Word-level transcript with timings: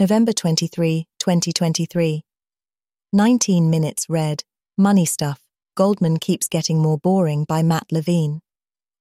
November 0.00 0.32
23, 0.32 1.08
2023. 1.18 2.22
19 3.12 3.68
minutes 3.68 4.06
read 4.08 4.44
Money 4.76 5.04
Stuff 5.04 5.42
Goldman 5.76 6.18
Keeps 6.20 6.46
Getting 6.46 6.78
More 6.80 6.98
Boring 6.98 7.42
by 7.42 7.64
Matt 7.64 7.90
Levine. 7.90 8.40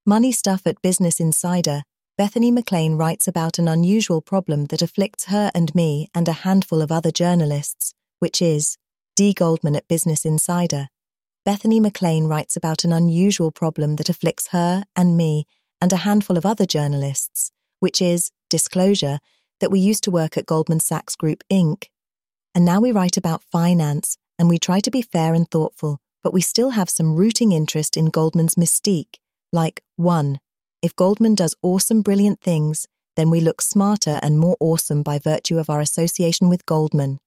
Money 0.07 0.31
Stuff 0.31 0.65
at 0.65 0.81
Business 0.81 1.19
Insider. 1.19 1.83
Bethany 2.17 2.49
McLean 2.49 2.95
writes 2.95 3.27
about 3.27 3.59
an 3.59 3.67
unusual 3.67 4.21
problem 4.21 4.65
that 4.65 4.81
afflicts 4.81 5.25
her 5.25 5.51
and 5.53 5.75
me 5.75 6.09
and 6.15 6.27
a 6.27 6.41
handful 6.41 6.81
of 6.81 6.91
other 6.91 7.11
journalists, 7.11 7.93
which 8.17 8.41
is 8.41 8.75
D. 9.15 9.35
Goldman 9.35 9.75
at 9.75 9.87
Business 9.87 10.25
Insider. 10.25 10.87
Bethany 11.45 11.79
McLean 11.79 12.25
writes 12.25 12.55
about 12.55 12.83
an 12.83 12.91
unusual 12.91 13.51
problem 13.51 13.97
that 13.97 14.09
afflicts 14.09 14.47
her 14.47 14.83
and 14.95 15.15
me 15.15 15.45
and 15.79 15.93
a 15.93 15.97
handful 15.97 16.37
of 16.37 16.45
other 16.45 16.65
journalists, 16.65 17.51
which 17.81 18.01
is 18.01 18.31
disclosure 18.49 19.19
that 19.59 19.71
we 19.71 19.79
used 19.79 20.03
to 20.03 20.11
work 20.11 20.37
at 20.37 20.45
Goldman 20.45 20.79
Sachs 20.79 21.15
Group 21.15 21.43
Inc. 21.51 21.85
And 22.53 22.65
now 22.65 22.79
we 22.79 22.91
write 22.91 23.17
about 23.17 23.43
finance 23.43 24.17
and 24.39 24.49
we 24.49 24.57
try 24.57 24.79
to 24.79 24.91
be 24.91 25.01
fair 25.01 25.33
and 25.33 25.49
thoughtful, 25.49 25.99
but 26.23 26.33
we 26.33 26.41
still 26.41 26.71
have 26.71 26.89
some 26.89 27.15
rooting 27.15 27.51
interest 27.51 27.97
in 27.97 28.07
Goldman's 28.07 28.55
mystique. 28.55 29.15
Like, 29.51 29.81
1. 29.95 30.39
If 30.81 30.95
Goldman 30.95 31.35
does 31.35 31.55
awesome, 31.61 32.01
brilliant 32.01 32.41
things, 32.41 32.87
then 33.15 33.29
we 33.29 33.41
look 33.41 33.61
smarter 33.61 34.19
and 34.21 34.37
more 34.37 34.57
awesome 34.59 35.01
by 35.03 35.19
virtue 35.19 35.57
of 35.57 35.69
our 35.69 35.81
association 35.81 36.49
with 36.49 36.65
Goldman. 36.65 37.19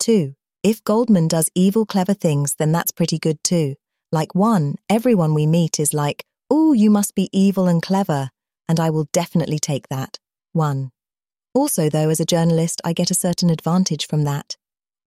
2. 0.00 0.34
If 0.62 0.82
Goldman 0.82 1.28
does 1.28 1.50
evil, 1.54 1.86
clever 1.86 2.14
things, 2.14 2.56
then 2.58 2.72
that's 2.72 2.90
pretty 2.90 3.18
good 3.18 3.42
too. 3.44 3.76
Like, 4.10 4.34
1. 4.34 4.76
Everyone 4.90 5.34
we 5.34 5.46
meet 5.46 5.78
is 5.78 5.94
like, 5.94 6.24
oh, 6.50 6.72
you 6.72 6.90
must 6.90 7.14
be 7.14 7.28
evil 7.32 7.68
and 7.68 7.80
clever, 7.82 8.30
and 8.68 8.80
I 8.80 8.90
will 8.90 9.08
definitely 9.12 9.58
take 9.58 9.88
that. 9.88 10.18
1. 10.52 10.90
Also, 11.56 11.88
though, 11.88 12.10
as 12.10 12.20
a 12.20 12.26
journalist, 12.26 12.82
I 12.84 12.92
get 12.92 13.10
a 13.10 13.14
certain 13.14 13.48
advantage 13.48 14.06
from 14.06 14.24
that. 14.24 14.58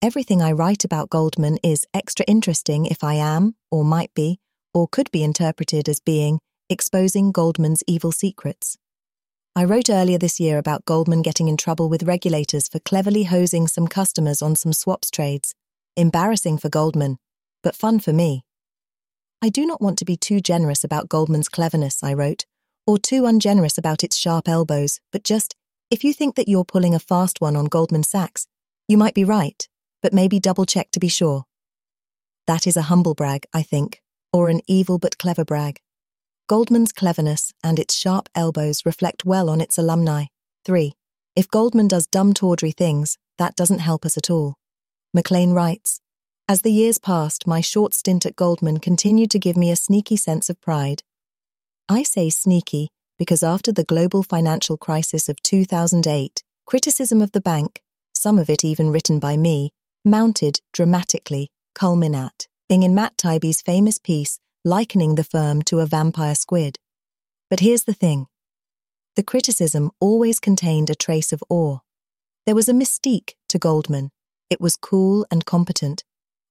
Everything 0.02 0.42
I 0.42 0.50
write 0.50 0.84
about 0.84 1.08
Goldman 1.08 1.58
is 1.62 1.86
extra 1.94 2.24
interesting 2.26 2.86
if 2.86 3.04
I 3.04 3.14
am, 3.14 3.54
or 3.70 3.84
might 3.84 4.12
be, 4.14 4.40
or 4.74 4.88
could 4.88 5.12
be 5.12 5.22
interpreted 5.22 5.88
as 5.88 6.00
being, 6.00 6.40
exposing 6.68 7.30
Goldman's 7.30 7.84
evil 7.86 8.10
secrets. 8.10 8.76
I 9.54 9.62
wrote 9.62 9.88
earlier 9.88 10.18
this 10.18 10.40
year 10.40 10.58
about 10.58 10.84
Goldman 10.84 11.22
getting 11.22 11.46
in 11.46 11.56
trouble 11.56 11.88
with 11.88 12.02
regulators 12.02 12.66
for 12.66 12.80
cleverly 12.80 13.22
hosing 13.22 13.68
some 13.68 13.86
customers 13.86 14.42
on 14.42 14.56
some 14.56 14.72
swaps 14.72 15.08
trades. 15.08 15.54
Embarrassing 15.96 16.58
for 16.58 16.68
Goldman, 16.68 17.18
but 17.62 17.76
fun 17.76 18.00
for 18.00 18.12
me. 18.12 18.42
I 19.40 19.50
do 19.50 19.64
not 19.64 19.80
want 19.80 19.98
to 19.98 20.04
be 20.04 20.16
too 20.16 20.40
generous 20.40 20.82
about 20.82 21.08
Goldman's 21.08 21.48
cleverness, 21.48 22.02
I 22.02 22.12
wrote, 22.12 22.44
or 22.88 22.98
too 22.98 23.24
ungenerous 23.24 23.78
about 23.78 24.02
its 24.02 24.16
sharp 24.16 24.48
elbows, 24.48 24.98
but 25.12 25.22
just 25.22 25.54
if 25.90 26.04
you 26.04 26.14
think 26.14 26.36
that 26.36 26.48
you're 26.48 26.64
pulling 26.64 26.94
a 26.94 27.00
fast 27.00 27.40
one 27.40 27.56
on 27.56 27.64
Goldman 27.64 28.04
Sachs, 28.04 28.46
you 28.86 28.96
might 28.96 29.14
be 29.14 29.24
right, 29.24 29.68
but 30.02 30.12
maybe 30.12 30.38
double 30.38 30.64
check 30.64 30.92
to 30.92 31.00
be 31.00 31.08
sure. 31.08 31.44
That 32.46 32.66
is 32.66 32.76
a 32.76 32.82
humble 32.82 33.14
brag, 33.14 33.44
I 33.52 33.62
think, 33.62 34.00
or 34.32 34.48
an 34.48 34.60
evil 34.68 34.98
but 34.98 35.18
clever 35.18 35.44
brag. 35.44 35.80
Goldman's 36.48 36.92
cleverness 36.92 37.52
and 37.64 37.78
its 37.78 37.94
sharp 37.94 38.28
elbows 38.36 38.86
reflect 38.86 39.24
well 39.24 39.50
on 39.50 39.60
its 39.60 39.78
alumni. 39.78 40.26
3. 40.64 40.92
If 41.34 41.48
Goldman 41.48 41.88
does 41.88 42.06
dumb 42.06 42.34
tawdry 42.34 42.70
things, 42.70 43.18
that 43.38 43.56
doesn't 43.56 43.78
help 43.80 44.04
us 44.04 44.16
at 44.16 44.30
all. 44.30 44.54
McLean 45.12 45.52
writes, 45.52 46.00
As 46.48 46.62
the 46.62 46.72
years 46.72 46.98
passed, 46.98 47.48
my 47.48 47.60
short 47.60 47.94
stint 47.94 48.26
at 48.26 48.36
Goldman 48.36 48.78
continued 48.78 49.30
to 49.32 49.40
give 49.40 49.56
me 49.56 49.72
a 49.72 49.76
sneaky 49.76 50.16
sense 50.16 50.48
of 50.48 50.60
pride. 50.60 51.02
I 51.88 52.04
say 52.04 52.30
sneaky 52.30 52.90
because 53.20 53.42
after 53.42 53.70
the 53.70 53.84
global 53.84 54.22
financial 54.22 54.78
crisis 54.78 55.28
of 55.28 55.42
2008, 55.42 56.42
criticism 56.64 57.20
of 57.20 57.32
the 57.32 57.40
bank, 57.42 57.82
some 58.14 58.38
of 58.38 58.48
it 58.48 58.64
even 58.64 58.88
written 58.88 59.18
by 59.18 59.36
me, 59.36 59.72
mounted 60.06 60.58
dramatically, 60.72 61.50
culminat, 61.74 62.46
being 62.66 62.82
in 62.82 62.94
Matt 62.94 63.18
Taibbi's 63.18 63.60
famous 63.60 63.98
piece 63.98 64.40
likening 64.64 65.16
the 65.16 65.24
firm 65.24 65.60
to 65.60 65.80
a 65.80 65.86
vampire 65.86 66.34
squid. 66.34 66.78
But 67.50 67.60
here's 67.60 67.84
the 67.84 67.92
thing. 67.92 68.26
The 69.16 69.22
criticism 69.22 69.90
always 70.00 70.40
contained 70.40 70.88
a 70.88 70.94
trace 70.94 71.30
of 71.30 71.44
awe. 71.50 71.80
There 72.46 72.54
was 72.54 72.70
a 72.70 72.72
mystique 72.72 73.34
to 73.50 73.58
Goldman. 73.58 74.12
It 74.48 74.62
was 74.62 74.76
cool 74.76 75.26
and 75.30 75.44
competent, 75.44 76.04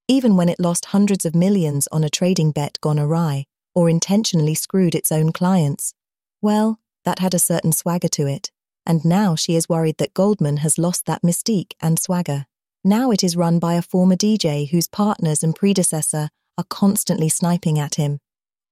even 0.08 0.36
when 0.36 0.50
it 0.50 0.60
lost 0.60 0.86
hundreds 0.86 1.26
of 1.26 1.34
millions 1.34 1.88
on 1.92 2.04
a 2.04 2.12
trading 2.12 2.52
bet 2.52 2.78
gone 2.80 3.00
awry 3.00 3.46
or 3.74 3.90
intentionally 3.90 4.54
screwed 4.54 4.94
its 4.94 5.12
own 5.12 5.32
clients. 5.32 5.96
Well, 6.42 6.80
that 7.06 7.20
had 7.20 7.34
a 7.34 7.40
certain 7.40 7.72
swagger 7.72 8.08
to 8.10 8.28
it, 8.28 8.52
and 8.86 9.04
now 9.04 9.36
she 9.36 9.56
is 9.56 9.70
worried 9.70 9.98
that 9.98 10.14
Goldman 10.14 10.58
has 10.58 10.78
lost 10.78 11.06
that 11.06 11.22
mystique 11.22 11.74
and 11.82 12.00
swagger. 12.00 12.46
Now 12.84 13.12
it 13.12 13.24
is 13.24 13.36
run 13.36 13.60
by 13.60 13.74
a 13.74 13.82
former 13.82 14.16
DJ 14.16 14.70
whose 14.70 14.88
partners 14.88 15.44
and 15.44 15.56
predecessor 15.56 16.30
are 16.58 16.66
constantly 16.70 17.30
sniping 17.30 17.78
at 17.78 17.96
him. 17.96 18.20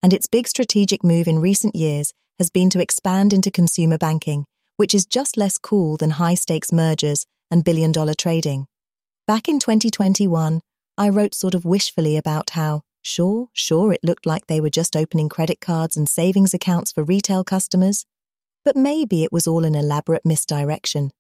And 0.02 0.14
its 0.14 0.28
big 0.28 0.48
strategic 0.48 1.04
move 1.04 1.28
in 1.28 1.40
recent 1.40 1.76
years 1.76 2.14
has 2.40 2.50
been 2.50 2.70
to 2.70 2.80
expand 2.80 3.34
into 3.34 3.52
consumer 3.52 3.98
banking, 3.98 4.46
which 4.78 4.96
is 4.96 5.06
just 5.06 5.36
less 5.38 5.58
cool 5.58 5.98
than 5.98 6.12
high 6.12 6.36
stakes 6.36 6.72
mergers 6.72 7.26
and 7.52 7.66
billion 7.66 7.92
dollar 7.92 8.14
trading. 8.14 8.68
Back 9.26 9.50
in 9.50 9.60
2021, 9.60 10.62
I 10.98 11.10
wrote 11.10 11.36
sort 11.36 11.54
of 11.54 11.66
wishfully 11.66 12.16
about 12.16 12.52
how 12.52 12.84
Sure, 13.02 13.48
sure, 13.54 13.94
it 13.94 14.04
looked 14.04 14.26
like 14.26 14.48
they 14.48 14.60
were 14.60 14.70
just 14.70 14.96
opening 14.96 15.30
credit 15.30 15.62
cards 15.62 15.96
and 15.96 16.10
savings 16.10 16.54
accounts 16.54 16.92
for 16.92 17.04
retail 17.04 17.44
customers. 17.44 18.06
But 18.66 18.76
maybe 18.76 19.24
it 19.24 19.32
was 19.32 19.48
all 19.48 19.64
an 19.64 19.76
elaborate 19.76 20.26
misdirection. 20.26 21.12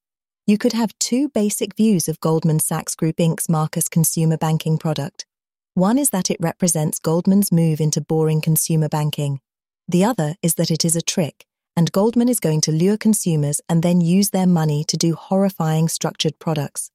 You 0.45 0.57
could 0.57 0.73
have 0.73 0.97
two 0.99 1.29
basic 1.29 1.75
views 1.75 2.07
of 2.07 2.19
Goldman 2.19 2.59
Sachs 2.59 2.95
Group 2.95 3.17
Inc.'s 3.17 3.49
Marcus 3.49 3.89
consumer 3.89 4.37
banking 4.37 4.77
product. 4.77 5.25
One 5.73 5.97
is 5.97 6.09
that 6.09 6.31
it 6.31 6.37
represents 6.39 6.99
Goldman's 6.99 7.51
move 7.51 7.79
into 7.79 8.01
boring 8.01 8.41
consumer 8.41 8.89
banking. 8.89 9.41
The 9.87 10.03
other 10.03 10.35
is 10.41 10.55
that 10.55 10.71
it 10.71 10.83
is 10.83 10.95
a 10.95 11.01
trick, 11.01 11.45
and 11.75 11.91
Goldman 11.91 12.29
is 12.29 12.39
going 12.39 12.61
to 12.61 12.71
lure 12.71 12.97
consumers 12.97 13.61
and 13.69 13.83
then 13.83 14.01
use 14.01 14.31
their 14.31 14.47
money 14.47 14.83
to 14.85 14.97
do 14.97 15.16
horrifying 15.16 15.87
structured 15.87 16.39
products. 16.39 16.91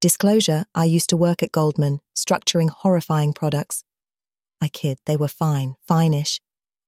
Disclosure 0.00 0.64
I 0.74 0.84
used 0.86 1.08
to 1.10 1.16
work 1.16 1.42
at 1.42 1.52
Goldman, 1.52 2.00
structuring 2.16 2.70
horrifying 2.70 3.32
products, 3.32 3.84
I 4.62 4.68
kid, 4.68 4.98
they 5.06 5.16
were 5.16 5.26
fine, 5.26 5.74
fine-ish, 5.88 6.40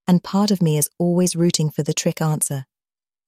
and 0.06 0.22
part 0.22 0.52
of 0.52 0.62
me 0.62 0.78
is 0.78 0.88
always 0.96 1.34
rooting 1.34 1.70
for 1.70 1.82
the 1.82 1.92
trick 1.92 2.22
answer. 2.22 2.66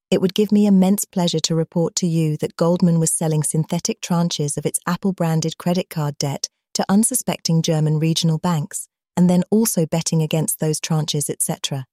It 0.08 0.20
would 0.20 0.34
give 0.34 0.52
me 0.52 0.66
immense 0.66 1.04
pleasure 1.04 1.40
to 1.40 1.56
report 1.56 1.96
to 1.96 2.06
you 2.06 2.36
that 2.36 2.54
Goldman 2.54 3.00
was 3.00 3.12
selling 3.12 3.42
synthetic 3.42 4.00
tranches 4.00 4.56
of 4.56 4.64
its 4.64 4.78
Apple 4.86 5.12
branded 5.12 5.58
credit 5.58 5.90
card 5.90 6.16
debt 6.16 6.48
to 6.74 6.86
unsuspecting 6.88 7.60
German 7.60 7.98
regional 7.98 8.38
banks, 8.38 8.86
and 9.16 9.28
then 9.28 9.42
also 9.50 9.84
betting 9.84 10.22
against 10.22 10.60
those 10.60 10.80
tranches, 10.80 11.28
etc., 11.28 11.84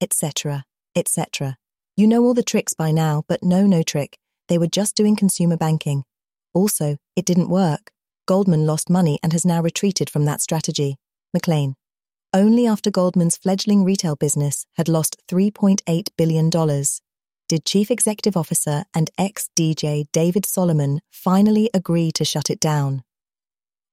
etc., 0.00 0.62
etc. 0.94 1.56
You 1.96 2.06
know 2.06 2.22
all 2.22 2.34
the 2.34 2.44
tricks 2.44 2.72
by 2.72 2.92
now, 2.92 3.24
but 3.26 3.42
no, 3.42 3.66
no 3.66 3.82
trick. 3.82 4.16
They 4.46 4.58
were 4.58 4.68
just 4.68 4.94
doing 4.94 5.16
consumer 5.16 5.56
banking. 5.56 6.04
Also, 6.54 6.98
it 7.16 7.24
didn't 7.24 7.48
work. 7.48 7.90
Goldman 8.26 8.64
lost 8.64 8.88
money 8.88 9.18
and 9.24 9.32
has 9.32 9.44
now 9.44 9.60
retreated 9.60 10.08
from 10.08 10.24
that 10.26 10.40
strategy. 10.40 10.98
McLean 11.34 11.74
only 12.32 12.66
after 12.66 12.90
Goldman's 12.90 13.36
fledgling 13.36 13.84
retail 13.84 14.16
business 14.16 14.66
had 14.74 14.88
lost 14.88 15.16
$3.8 15.28 16.08
billion 16.16 16.50
did 17.48 17.64
Chief 17.64 17.90
Executive 17.90 18.36
Officer 18.36 18.84
and 18.92 19.10
ex 19.16 19.48
DJ 19.56 20.06
David 20.12 20.44
Solomon 20.44 21.00
finally 21.10 21.70
agree 21.72 22.10
to 22.12 22.24
shut 22.24 22.50
it 22.50 22.58
down. 22.58 23.04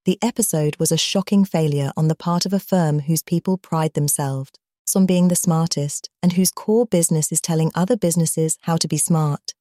The 0.06 0.18
episode 0.22 0.76
was 0.78 0.92
a 0.92 0.98
shocking 0.98 1.46
failure 1.46 1.92
on 1.96 2.08
the 2.08 2.16
part 2.16 2.46
of 2.46 2.54
a 2.54 2.60
firm 2.60 3.02
whose 3.02 3.22
people 3.22 3.58
pride 3.58 3.94
themselves 3.94 4.52
on 4.96 5.06
being 5.06 5.28
the 5.28 5.36
smartest 5.36 6.10
and 6.22 6.34
whose 6.34 6.52
core 6.52 6.86
business 6.86 7.32
is 7.32 7.42
telling 7.42 7.72
other 7.76 7.98
businesses 7.98 8.58
how 8.62 8.78
to 8.78 8.88
be 8.88 8.98
smart. 8.98 9.54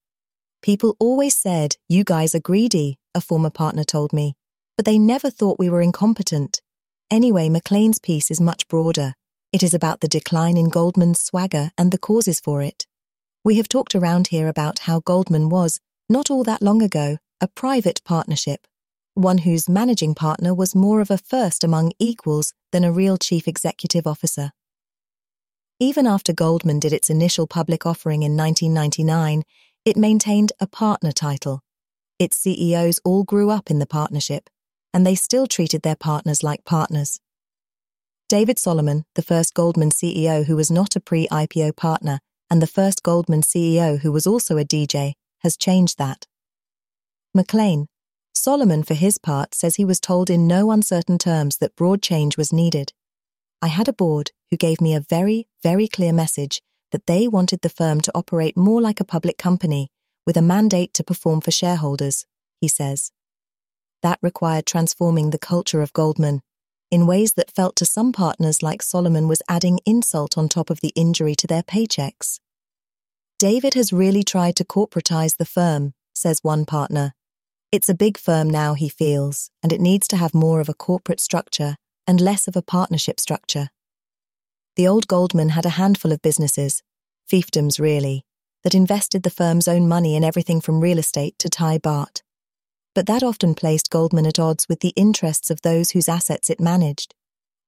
People 0.63 0.97
always 0.99 1.37
said, 1.37 1.77
You 1.89 2.05
guys 2.05 2.35
are 2.35 2.41
greedy, 2.41 2.99
a 3.15 3.21
former 3.21 3.51
partner 3.51 3.85
told 3.85 4.13
me, 4.13 4.35
but 4.77 4.87
they 4.87 4.99
never 4.99 5.31
thought 5.31 5.59
we 5.59 5.69
were 5.69 5.83
incompetent. 5.83 6.62
Anyway, 7.13 7.51
McLean's 7.51 7.99
piece 7.99 8.31
is 8.31 8.41
much 8.41 8.67
broader. 8.69 9.13
It 9.53 9.63
is 9.63 9.75
about 9.75 10.01
the 10.01 10.09
decline 10.09 10.57
in 10.57 10.71
Goldman's 10.71 11.21
swagger 11.21 11.71
and 11.77 11.93
the 11.93 11.99
causes 11.99 12.41
for 12.41 12.63
it. 12.63 12.87
We 13.45 13.59
have 13.59 13.69
talked 13.69 13.95
around 13.95 14.29
here 14.29 14.49
about 14.49 14.79
how 14.79 15.01
Goldman 15.01 15.51
was, 15.51 15.79
not 16.09 16.31
all 16.31 16.43
that 16.45 16.63
long 16.63 16.81
ago, 16.81 17.19
a 17.39 17.49
private 17.49 18.01
partnership, 18.07 18.67
one 19.13 19.37
whose 19.39 19.69
managing 19.69 20.15
partner 20.15 20.55
was 20.55 20.75
more 20.75 21.03
of 21.03 21.11
a 21.11 21.19
first 21.19 21.63
among 21.63 21.93
equals 21.99 22.55
than 22.71 22.83
a 22.83 22.91
real 22.91 23.19
chief 23.19 23.47
executive 23.47 24.07
officer. 24.07 24.53
Even 25.79 26.07
after 26.07 26.33
Goldman 26.33 26.81
did 26.81 26.95
its 26.95 27.11
initial 27.11 27.47
public 27.47 27.85
offering 27.85 28.23
in 28.23 28.39
1999, 28.39 29.43
it 29.85 29.99
maintained 29.99 30.53
a 30.61 30.67
partner 30.67 31.13
title. 31.13 31.61
Its 32.19 32.39
CEOs 32.39 33.01
all 33.05 33.23
grew 33.23 33.51
up 33.51 33.71
in 33.71 33.81
the 33.81 33.87
partnership, 33.87 34.49
and 34.93 35.07
they 35.07 35.15
still 35.15 35.47
treated 35.47 35.83
their 35.83 35.97
partners 35.97 36.43
like 36.43 36.65
partners. 36.65 37.21
David 38.29 38.59
Solomon, 38.59 39.05
the 39.15 39.23
first 39.23 39.55
Goldman 39.55 39.91
CEO 39.91 40.47
who 40.47 40.57
was 40.57 40.71
not 40.71 40.97
a 40.97 41.01
pre 41.01 41.29
IPO 41.29 41.77
partner, 41.77 42.21
and 42.51 42.63
the 42.63 42.67
first 42.67 43.03
Goldman 43.03 43.43
CEO 43.43 44.01
who 44.01 44.13
was 44.13 44.27
also 44.27 44.57
a 44.57 44.65
DJ, 44.65 45.13
has 45.41 45.57
changed 45.57 45.99
that. 45.99 46.27
McLean. 47.35 47.87
Solomon, 48.35 48.83
for 48.83 48.95
his 48.95 49.19
part, 49.19 49.55
says 49.55 49.77
he 49.77 49.85
was 49.85 50.01
told 50.01 50.31
in 50.31 50.47
no 50.47 50.71
uncertain 50.71 51.19
terms 51.19 51.59
that 51.59 51.77
broad 51.77 52.03
change 52.03 52.37
was 52.37 52.53
needed. 52.53 52.93
I 53.61 53.69
had 53.69 53.89
a 53.89 53.93
board 53.93 54.33
who 54.51 54.57
gave 54.57 54.81
me 54.81 54.95
a 54.95 55.01
very, 55.01 55.47
very 55.63 55.87
clear 55.87 56.13
message 56.13 56.61
that 56.91 57.07
they 57.07 57.29
wanted 57.29 57.61
the 57.61 57.69
firm 57.69 58.01
to 58.03 58.13
operate 58.15 58.57
more 58.57 58.81
like 58.81 59.01
a 59.01 59.05
public 59.05 59.39
company 59.39 59.89
with 60.27 60.37
a 60.37 60.43
mandate 60.43 60.95
to 60.95 61.05
perform 61.05 61.41
for 61.41 61.51
shareholders, 61.51 62.27
he 62.61 62.69
says. 62.69 63.13
That 64.03 64.19
required 64.21 64.67
transforming 64.67 65.31
the 65.31 65.39
culture 65.39 65.81
of 65.81 65.93
Goldman 65.93 66.43
in 66.91 67.07
ways 67.07 67.35
that 67.35 67.51
felt 67.51 67.77
to 67.77 67.87
some 67.87 68.13
partners 68.13 68.63
like 68.63 68.83
Solomon 68.83 69.27
was 69.27 69.43
adding 69.49 69.81
insult 69.87 70.37
on 70.37 70.49
top 70.49 70.69
of 70.69 70.81
the 70.81 70.93
injury 70.95 71.35
to 71.37 71.47
their 71.47 71.63
paychecks. 71.63 72.39
David 73.39 73.75
has 73.75 73.93
really 73.93 74.23
tried 74.23 74.57
to 74.57 74.65
corporatize 74.65 75.37
the 75.37 75.47
firm, 75.47 75.95
says 76.13 76.41
one 76.43 76.67
partner. 76.67 77.15
It's 77.71 77.89
a 77.89 77.95
big 77.95 78.19
firm 78.19 78.51
now, 78.51 78.75
he 78.75 78.89
feels, 78.89 79.51
and 79.63 79.73
it 79.73 79.81
needs 79.81 80.07
to 80.09 80.17
have 80.17 80.35
more 80.35 80.61
of 80.61 80.69
a 80.69 80.75
corporate 80.75 81.21
structure 81.21 81.77
and 82.07 82.21
less 82.21 82.47
of 82.47 82.57
a 82.57 82.63
partnership 82.63 83.19
structure. 83.19 83.69
The 84.77 84.87
old 84.87 85.07
Goldman 85.07 85.51
had 85.51 85.65
a 85.65 85.71
handful 85.81 86.13
of 86.13 86.21
businesses, 86.23 86.83
fiefdoms 87.31 87.81
really, 87.81 88.25
that 88.65 88.75
invested 88.75 89.23
the 89.23 89.31
firm's 89.31 89.69
own 89.69 89.89
money 89.89 90.17
in 90.17 90.25
everything 90.25 90.61
from 90.61 90.81
real 90.81 90.99
estate 90.99 91.39
to 91.39 91.49
Thai 91.49 91.79
baht 91.79 92.23
but 92.95 93.07
that 93.07 93.23
often 93.23 93.55
placed 93.55 93.91
Goldman 93.91 94.27
at 94.27 94.39
odds 94.39 94.69
with 94.69 94.81
the 94.81 94.93
interests 94.97 95.51
of 95.51 95.63
those 95.63 95.91
whose 95.91 96.09
assets 96.09 96.51
it 96.51 96.61
managed. 96.61 97.15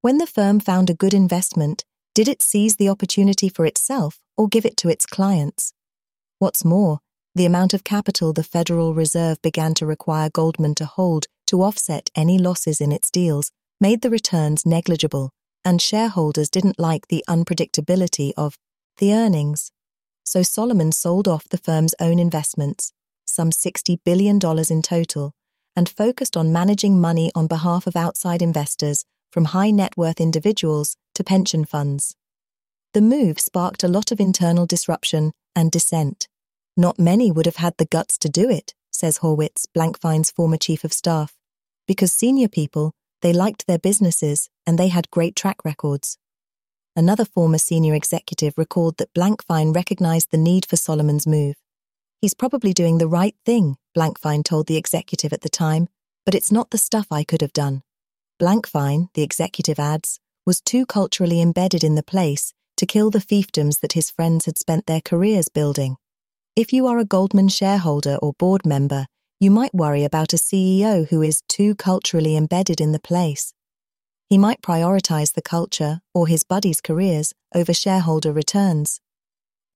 When 0.01 0.19
the 0.19 0.27
firm 0.27 0.61
found 0.61 0.91
a 0.91 0.95
good 0.95 1.15
investment, 1.15 1.85
did 2.15 2.29
it 2.29 2.43
seize 2.43 2.77
the 2.77 2.89
opportunity 2.89 3.49
for 3.49 3.65
itself 3.67 4.21
or 4.37 4.49
give 4.49 4.67
it 4.67 4.77
to 4.79 4.89
its 4.89 5.07
clients? 5.07 5.73
What's 6.39 6.65
more, 6.65 6.99
the 7.35 7.47
amount 7.47 7.75
of 7.75 7.85
capital 7.85 8.33
the 8.33 8.45
Federal 8.45 8.95
Reserve 8.95 9.41
began 9.43 9.75
to 9.75 9.87
require 9.87 10.31
Goldman 10.31 10.75
to 10.77 10.85
hold 10.85 11.27
to 11.47 11.63
offset 11.63 12.11
any 12.15 12.39
losses 12.39 12.81
in 12.81 12.93
its 12.93 13.11
deals 13.11 13.51
made 13.81 14.03
the 14.03 14.11
returns 14.11 14.65
negligible, 14.65 15.31
and 15.65 15.81
shareholders 15.81 16.51
didn't 16.51 16.79
like 16.79 17.09
the 17.09 17.25
unpredictability 17.29 18.33
of 18.37 18.57
the 18.99 19.13
earnings. 19.13 19.73
So 20.25 20.43
Solomon 20.43 20.93
sold 20.93 21.27
off 21.27 21.49
the 21.49 21.59
firm's 21.59 21.95
own 22.01 22.19
investments 22.19 22.93
some 23.35 23.51
$60 23.51 23.99
billion 24.05 24.39
in 24.71 24.83
total, 24.83 25.33
and 25.77 25.89
focused 25.89 26.37
on 26.37 26.53
managing 26.53 27.01
money 27.01 27.31
on 27.35 27.47
behalf 27.47 27.87
of 27.87 27.97
outside 27.97 28.43
investors, 28.43 29.05
from 29.31 29.47
high 29.47 29.71
net 29.71 29.97
worth 29.97 30.21
individuals 30.21 30.97
to 31.15 31.25
pension 31.25 31.65
funds. 31.65 32.15
The 32.93 33.01
move 33.01 33.41
sparked 33.41 33.83
a 33.83 33.89
lot 33.89 34.13
of 34.13 34.21
internal 34.21 34.67
disruption 34.67 35.33
and 35.57 35.73
dissent. 35.73 36.29
Not 36.77 36.99
many 36.99 37.33
would 37.33 37.47
have 37.47 37.57
had 37.57 37.75
the 37.77 37.87
guts 37.87 38.17
to 38.19 38.29
do 38.29 38.49
it, 38.49 38.75
says 38.93 39.19
Horwitz, 39.19 39.67
Blankfein's 39.77 40.31
former 40.31 40.57
chief 40.57 40.85
of 40.85 40.93
staff, 40.93 41.35
because 41.89 42.13
senior 42.13 42.49
people, 42.49 42.93
they 43.23 43.33
liked 43.33 43.67
their 43.67 43.79
businesses 43.79 44.49
and 44.67 44.79
they 44.79 44.89
had 44.89 45.11
great 45.11 45.35
track 45.35 45.65
records. 45.65 46.19
Another 46.95 47.25
former 47.25 47.59
senior 47.59 47.95
executive 47.95 48.55
recalled 48.57 48.99
that 48.99 49.13
Blankfein 49.15 49.75
recognized 49.75 50.31
the 50.31 50.39
need 50.39 50.65
for 50.65 50.77
Solomon's 50.77 51.27
move. 51.27 51.57
He's 52.25 52.33
probably 52.33 52.73
doing 52.73 52.97
the 52.97 53.07
right 53.07 53.37
thing, 53.45 53.77
Blankfein 53.95 54.45
told 54.45 54.67
the 54.67 54.79
executive 54.79 55.35
at 55.35 55.43
the 55.43 55.51
time, 55.51 55.89
but 56.25 56.35
it's 56.35 56.51
not 56.51 56.71
the 56.71 56.79
stuff 56.79 57.09
I 57.11 57.23
could 57.23 57.43
have 57.43 57.53
done. 57.53 57.83
Blankfein, 58.41 59.13
the 59.13 59.21
executive 59.21 59.79
adds, 59.79 60.21
was 60.47 60.63
too 60.63 60.87
culturally 60.87 61.43
embedded 61.43 61.85
in 61.85 61.97
the 61.97 62.03
place 62.03 62.55
to 62.79 62.87
kill 62.87 63.11
the 63.11 63.19
fiefdoms 63.19 63.81
that 63.81 63.93
his 63.93 64.11
friends 64.11 64.47
had 64.47 64.57
spent 64.57 64.87
their 64.87 65.03
careers 65.03 65.51
building. 65.51 65.99
If 66.57 66.73
you 66.73 66.87
are 66.87 66.99
a 66.99 67.05
Goldman 67.05 67.49
shareholder 67.49 68.17
or 68.23 68.33
board 68.33 68.65
member, 68.65 69.05
you 69.39 69.51
might 69.51 69.75
worry 69.75 70.03
about 70.03 70.33
a 70.33 70.39
CEO 70.39 71.07
who 71.07 71.21
is 71.21 71.43
too 71.47 71.75
culturally 71.75 72.39
embedded 72.39 72.81
in 72.81 72.93
the 72.93 72.99
place. 72.99 73.53
He 74.31 74.39
might 74.39 74.63
prioritize 74.63 75.35
the 75.35 75.43
culture 75.43 76.01
or 76.15 76.27
his 76.27 76.43
buddies' 76.43 76.81
careers 76.81 77.35
over 77.55 77.75
shareholder 77.75 78.33
returns. 78.33 79.03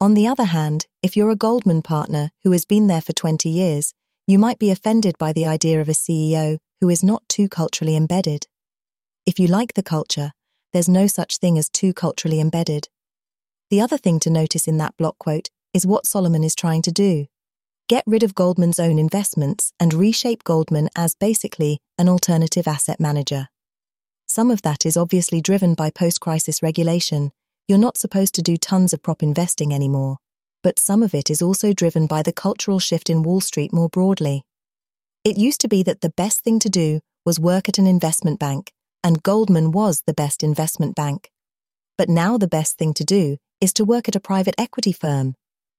On 0.01 0.15
the 0.15 0.29
other 0.29 0.45
hand, 0.45 0.87
if 1.03 1.17
you're 1.17 1.31
a 1.31 1.37
Goldman 1.37 1.83
partner 1.83 2.31
who 2.45 2.53
has 2.53 2.65
been 2.65 2.87
there 2.87 3.01
for 3.01 3.13
20 3.13 3.49
years, 3.49 3.95
you 4.29 4.39
might 4.39 4.61
be 4.61 4.71
offended 4.71 5.19
by 5.19 5.33
the 5.33 5.45
idea 5.45 5.81
of 5.81 5.89
a 5.89 5.93
CEO 5.93 6.59
who 6.81 6.89
is 6.89 7.03
not 7.03 7.29
too 7.29 7.49
culturally 7.49 7.97
embedded. 7.97 8.47
If 9.27 9.41
you 9.41 9.49
like 9.49 9.75
the 9.75 9.83
culture, 9.83 10.31
there's 10.73 10.89
no 10.89 11.09
such 11.09 11.39
thing 11.39 11.59
as 11.59 11.69
too 11.69 11.93
culturally 11.93 12.39
embedded. 12.39 12.89
The 13.71 13.81
other 13.81 13.99
thing 13.99 14.21
to 14.21 14.31
notice 14.31 14.69
in 14.69 14.79
that 14.79 14.97
block 14.97 15.19
quote 15.19 15.51
is 15.75 15.85
what 15.85 16.07
Solomon 16.07 16.45
is 16.45 16.55
trying 16.55 16.83
to 16.83 16.93
do. 16.93 17.27
Get 17.89 18.05
rid 18.07 18.23
of 18.23 18.37
Goldman's 18.37 18.79
own 18.79 19.01
investments 19.01 19.73
and 19.81 19.93
reshape 19.93 20.45
Goldman 20.45 20.91
as 20.95 21.17
basically 21.17 21.81
an 21.99 22.09
alternative 22.09 22.69
asset 22.69 23.01
manager. 23.01 23.49
Some 24.27 24.53
of 24.53 24.63
that 24.63 24.87
is 24.87 24.97
obviously 24.97 25.41
driven 25.41 25.75
by 25.75 25.91
post 25.91 26.21
crisis 26.21 26.63
regulation 26.63 27.33
you're 27.69 27.79
not 27.79 27.99
supposed 27.99 28.35
to 28.35 28.43
do 28.43 28.57
tons 28.57 28.95
of 28.95 29.03
prop 29.03 29.23
investing 29.23 29.75
anymore, 29.75 30.17
but 30.63 30.79
some 30.79 31.03
of 31.03 31.15
it 31.15 31.31
is 31.31 31.43
also 31.43 31.75
driven 31.75 32.07
by 32.07 32.23
the 32.23 32.33
cultural 32.33 32.79
shift 32.79 33.11
in 33.11 33.23
Wall 33.23 33.43
Street 33.43 33.75
more 33.75 33.91
broadly. 33.91 34.43
It 35.23 35.37
used 35.37 35.61
to 35.61 35.69
be 35.69 35.83
that 35.83 36.01
the 36.01 36.15
best 36.17 36.41
thing 36.41 36.59
to 36.61 36.71
do 36.71 37.01
was 37.27 37.39
work 37.39 37.69
at 37.69 37.77
an 37.77 37.87
investment 37.87 38.41
bank, 38.41 38.73
and 39.05 39.23
Goldman 39.23 39.71
was 39.71 40.03
the 40.07 40.15
best 40.15 40.43
investment 40.43 40.97
bank. 40.97 41.31
But 41.99 42.09
now 42.09 42.39
the 42.39 42.49
best 42.49 42.79
thing 42.79 42.95
to 42.95 43.05
do 43.05 43.37
is 43.61 43.75
to 43.75 43.85
work 43.85 44.09
at 44.09 44.17
a 44.17 44.21
private 44.21 44.55
equity 44.57 44.93
firm, 44.93 45.35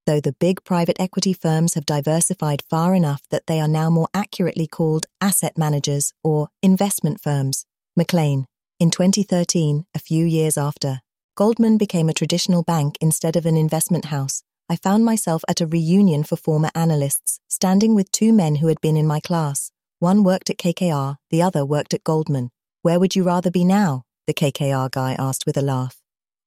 though 0.06 0.20
the 0.20 0.36
big 0.40 0.64
private 0.64 0.98
equity 1.00 1.34
firms 1.34 1.74
have 1.74 1.86
diversified 1.86 2.62
far 2.70 2.94
enough 2.94 3.24
that 3.32 3.48
they 3.48 3.60
are 3.60 3.68
now 3.68 3.90
more 3.90 4.10
accurately 4.14 4.68
called 4.68 5.08
asset 5.20 5.58
managers 5.58 6.14
or 6.24 6.50
investment 6.62 7.20
firms. 7.20 7.66
McLean, 7.96 8.46
in 8.80 8.92
2013, 8.92 9.86
a 9.96 10.00
few 10.00 10.26
years 10.26 10.58
after. 10.58 11.02
Goldman 11.40 11.78
became 11.78 12.10
a 12.10 12.14
traditional 12.14 12.64
bank 12.64 12.98
instead 13.00 13.38
of 13.38 13.46
an 13.46 13.56
investment 13.56 14.04
house, 14.04 14.44
I 14.68 14.76
found 14.76 15.06
myself 15.06 15.42
at 15.48 15.62
a 15.62 15.68
reunion 15.68 16.26
for 16.26 16.36
former 16.36 16.70
analysts, 16.76 17.40
standing 17.48 17.96
with 17.96 18.12
two 18.12 18.34
men 18.34 18.56
who 18.56 18.68
had 18.68 18.82
been 18.82 18.98
in 18.98 19.08
my 19.08 19.22
class. 19.22 19.72
One 20.00 20.26
worked 20.26 20.50
at 20.50 20.58
KKR, 20.58 21.16
the 21.30 21.42
other 21.42 21.66
worked 21.66 21.94
at 21.94 22.04
Goldman. 22.04 22.52
Where 22.82 23.00
would 23.00 23.16
you 23.16 23.24
rather 23.24 23.50
be 23.50 23.64
now? 23.64 24.04
The 24.28 24.34
KKR 24.34 24.92
guy 24.92 25.16
asked 25.18 25.46
with 25.46 25.56
a 25.56 25.62
laugh. 25.62 26.02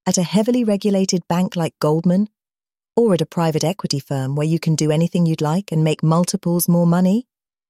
At 0.05 0.19
a 0.19 0.23
heavily 0.25 0.63
regulated 0.63 1.27
bank 1.27 1.57
like 1.57 1.73
Goldman? 1.81 2.29
Or 2.95 3.15
at 3.15 3.23
a 3.23 3.33
private 3.39 3.65
equity 3.65 3.99
firm 3.99 4.37
where 4.37 4.47
you 4.47 4.61
can 4.61 4.75
do 4.75 4.91
anything 4.91 5.25
you'd 5.25 5.41
like 5.41 5.73
and 5.73 5.83
make 5.83 6.03
multiples 6.03 6.69
more 6.69 6.87
money? 6.87 7.27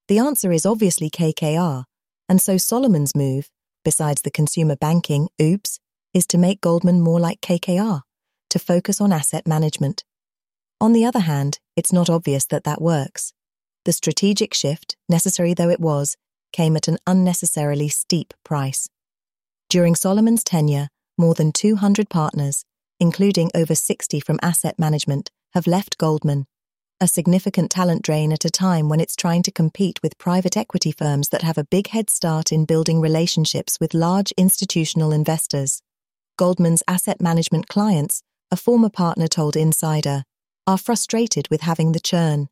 The 0.09 0.19
answer 0.19 0.51
is 0.51 0.67
obviously 0.67 1.09
KKR. 1.09 1.85
And 2.29 2.43
so 2.43 2.57
Solomon's 2.57 3.15
move, 3.15 3.49
besides 3.85 4.23
the 4.23 4.33
consumer 4.33 4.75
banking, 4.75 5.29
oops, 5.41 5.79
is 6.15 6.27
to 6.29 6.39
make 6.39 6.61
Goldman 6.61 7.01
more 7.01 7.21
like 7.21 7.41
KKR, 7.41 8.03
to 8.51 8.59
focus 8.59 9.01
on 9.01 9.13
asset 9.13 9.47
management. 9.47 10.05
On 10.81 10.93
the 10.93 11.05
other 11.05 11.21
hand, 11.21 11.59
it's 11.77 11.93
not 11.93 12.11
obvious 12.11 12.45
that 12.47 12.65
that 12.65 12.83
works. 12.83 13.33
The 13.85 13.93
strategic 13.93 14.55
shift, 14.55 14.97
necessary 15.09 15.55
though 15.55 15.71
it 15.71 15.81
was, 15.81 16.17
came 16.53 16.77
at 16.77 16.89
an 16.89 16.99
unnecessarily 17.07 17.89
steep 17.89 18.35
price. 18.45 18.89
During 19.69 19.95
Solomon's 19.95 20.45
tenure, 20.45 20.89
more 21.17 21.35
than 21.35 21.53
200 21.53 22.11
partners, 22.11 22.65
including 23.01 23.51
over 23.55 23.75
60 23.75 24.21
from 24.21 24.39
asset 24.43 24.79
management, 24.79 25.31
have 25.55 25.67
left 25.67 25.99
Goldman, 25.99 26.47
a 27.03 27.09
significant 27.09 27.69
talent 27.69 28.03
drain 28.03 28.33
at 28.33 28.45
a 28.45 28.51
time 28.51 28.89
when 28.89 29.01
it's 29.01 29.17
trying 29.17 29.43
to 29.43 29.51
compete 29.51 30.01
with 30.05 30.19
private 30.19 30.57
equity 30.57 30.93
firms 30.93 31.31
that 31.31 31.43
have 31.43 31.59
a 31.59 31.65
big 31.65 31.89
head 31.89 32.09
start 32.09 32.53
in 32.53 32.65
building 32.65 33.01
relationships 33.01 33.81
with 33.81 33.93
large 33.93 34.31
institutional 34.33 35.11
investors. 35.11 35.83
Goldman's 36.43 36.83
asset 36.89 37.21
management 37.21 37.69
clients, 37.69 38.25
a 38.51 38.57
former 38.57 38.91
partner 38.91 39.29
told 39.29 39.55
Insider, 39.55 40.25
are 40.67 40.77
frustrated 40.77 41.47
with 41.53 41.61
having 41.61 41.93
the 41.93 42.01
churn. 42.01 42.49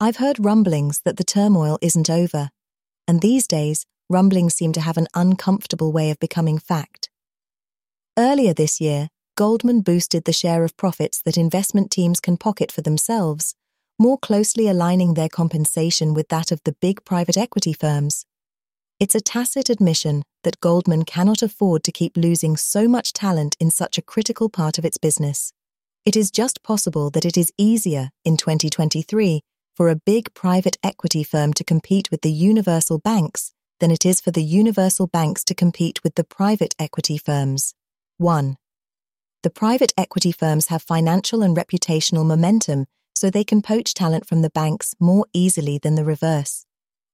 I've 0.00 0.16
heard 0.16 0.44
rumblings 0.44 1.02
that 1.04 1.16
the 1.16 1.22
turmoil 1.22 1.78
isn't 1.80 2.10
over, 2.10 2.50
and 3.06 3.20
these 3.20 3.46
days, 3.46 3.86
rumblings 4.10 4.54
seem 4.54 4.72
to 4.72 4.80
have 4.80 4.96
an 4.96 5.06
uncomfortable 5.14 5.92
way 5.92 6.10
of 6.10 6.18
becoming 6.18 6.58
fact. 6.58 7.08
Earlier 8.18 8.52
this 8.52 8.80
year, 8.80 9.10
Goldman 9.36 9.82
boosted 9.82 10.24
the 10.24 10.32
share 10.32 10.64
of 10.64 10.76
profits 10.76 11.22
that 11.22 11.38
investment 11.38 11.92
teams 11.92 12.18
can 12.18 12.36
pocket 12.36 12.72
for 12.72 12.82
themselves, 12.82 13.54
more 14.00 14.18
closely 14.18 14.66
aligning 14.66 15.14
their 15.14 15.28
compensation 15.28 16.12
with 16.12 16.26
that 16.30 16.50
of 16.50 16.60
the 16.64 16.74
big 16.80 17.04
private 17.04 17.36
equity 17.36 17.72
firms. 17.72 18.26
It's 18.98 19.14
a 19.14 19.20
tacit 19.20 19.68
admission 19.68 20.22
that 20.42 20.58
Goldman 20.60 21.04
cannot 21.04 21.42
afford 21.42 21.84
to 21.84 21.92
keep 21.92 22.16
losing 22.16 22.56
so 22.56 22.88
much 22.88 23.12
talent 23.12 23.54
in 23.60 23.70
such 23.70 23.98
a 23.98 24.02
critical 24.02 24.48
part 24.48 24.78
of 24.78 24.86
its 24.86 24.96
business. 24.96 25.52
It 26.06 26.16
is 26.16 26.30
just 26.30 26.62
possible 26.62 27.10
that 27.10 27.26
it 27.26 27.36
is 27.36 27.52
easier 27.58 28.08
in 28.24 28.38
2023 28.38 29.42
for 29.74 29.90
a 29.90 29.96
big 29.96 30.32
private 30.32 30.78
equity 30.82 31.22
firm 31.22 31.52
to 31.54 31.64
compete 31.64 32.10
with 32.10 32.22
the 32.22 32.32
universal 32.32 32.98
banks 32.98 33.52
than 33.80 33.90
it 33.90 34.06
is 34.06 34.18
for 34.18 34.30
the 34.30 34.42
universal 34.42 35.06
banks 35.06 35.44
to 35.44 35.54
compete 35.54 36.02
with 36.02 36.14
the 36.14 36.24
private 36.24 36.74
equity 36.78 37.18
firms. 37.18 37.74
1. 38.16 38.56
The 39.42 39.50
private 39.50 39.92
equity 39.98 40.32
firms 40.32 40.68
have 40.68 40.82
financial 40.82 41.42
and 41.42 41.54
reputational 41.54 42.24
momentum 42.24 42.86
so 43.14 43.28
they 43.28 43.44
can 43.44 43.60
poach 43.60 43.92
talent 43.92 44.26
from 44.26 44.40
the 44.40 44.48
banks 44.48 44.94
more 44.98 45.26
easily 45.34 45.76
than 45.76 45.96
the 45.96 46.04
reverse. 46.04 46.64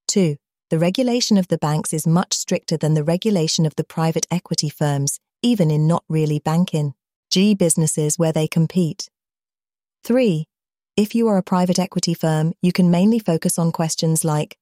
2. 0.07 0.37
The 0.73 0.79
regulation 0.79 1.37
of 1.37 1.49
the 1.49 1.59
banks 1.59 1.93
is 1.93 2.07
much 2.07 2.33
stricter 2.33 2.79
than 2.79 2.95
the 2.95 3.05
regulation 3.05 3.67
of 3.67 3.75
the 3.77 3.85
private 3.85 4.27
equity 4.31 4.71
firms, 4.71 5.21
even 5.43 5.71
in 5.71 5.87
not 5.87 6.03
really 6.09 6.39
banking 6.39 6.95
G 7.31 7.55
businesses 7.55 8.19
where 8.19 8.33
they 8.33 8.49
compete. 8.49 9.11
3. 10.05 10.47
If 10.97 11.15
you 11.15 11.29
are 11.29 11.37
a 11.37 11.43
private 11.43 11.79
equity 11.79 12.15
firm, 12.15 12.55
you 12.63 12.73
can 12.73 12.91
mainly 12.91 13.19
focus 13.19 13.59
on 13.59 13.71
questions 13.71 14.25
like 14.25 14.57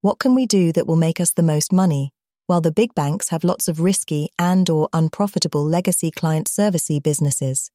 what 0.00 0.20
can 0.20 0.36
we 0.36 0.46
do 0.46 0.70
that 0.74 0.86
will 0.86 0.94
make 0.94 1.18
us 1.18 1.32
the 1.32 1.42
most 1.42 1.72
money? 1.72 2.12
While 2.46 2.60
the 2.60 2.70
big 2.70 2.94
banks 2.94 3.30
have 3.30 3.42
lots 3.42 3.66
of 3.66 3.80
risky 3.80 4.30
and 4.38 4.70
or 4.70 4.88
unprofitable 4.92 5.64
legacy 5.64 6.12
client 6.12 6.46
servicey 6.46 7.02
businesses. 7.02 7.72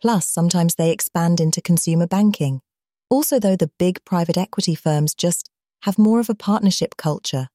Plus, 0.00 0.26
sometimes 0.26 0.76
they 0.76 0.90
expand 0.90 1.38
into 1.38 1.60
consumer 1.60 2.06
banking. 2.06 2.62
Also, 3.10 3.38
though, 3.38 3.56
the 3.56 3.72
big 3.78 4.02
private 4.06 4.38
equity 4.38 4.74
firms 4.74 5.14
just 5.14 5.49
have 5.82 5.98
more 5.98 6.20
of 6.20 6.30
a 6.30 6.34
partnership 6.34 6.96
culture. 6.96 7.48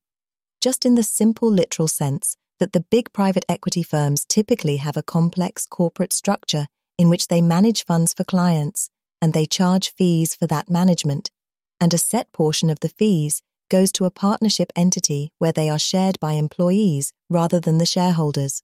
Just 0.61 0.85
in 0.85 0.95
the 0.95 1.03
simple 1.03 1.49
literal 1.49 1.87
sense 1.87 2.37
that 2.59 2.73
the 2.73 2.85
big 2.89 3.11
private 3.13 3.45
equity 3.49 3.83
firms 3.83 4.25
typically 4.25 4.77
have 4.77 4.97
a 4.97 5.03
complex 5.03 5.65
corporate 5.65 6.13
structure 6.13 6.67
in 6.97 7.09
which 7.09 7.27
they 7.27 7.41
manage 7.41 7.83
funds 7.85 8.13
for 8.13 8.23
clients 8.23 8.89
and 9.21 9.33
they 9.33 9.45
charge 9.45 9.93
fees 9.93 10.35
for 10.35 10.47
that 10.47 10.69
management, 10.69 11.31
and 11.79 11.93
a 11.93 11.97
set 11.97 12.31
portion 12.31 12.69
of 12.69 12.79
the 12.79 12.89
fees 12.89 13.41
goes 13.69 13.91
to 13.91 14.05
a 14.05 14.11
partnership 14.11 14.71
entity 14.75 15.31
where 15.39 15.51
they 15.51 15.69
are 15.69 15.79
shared 15.79 16.19
by 16.19 16.33
employees 16.33 17.11
rather 17.29 17.59
than 17.59 17.77
the 17.77 17.85
shareholders. 17.85 18.61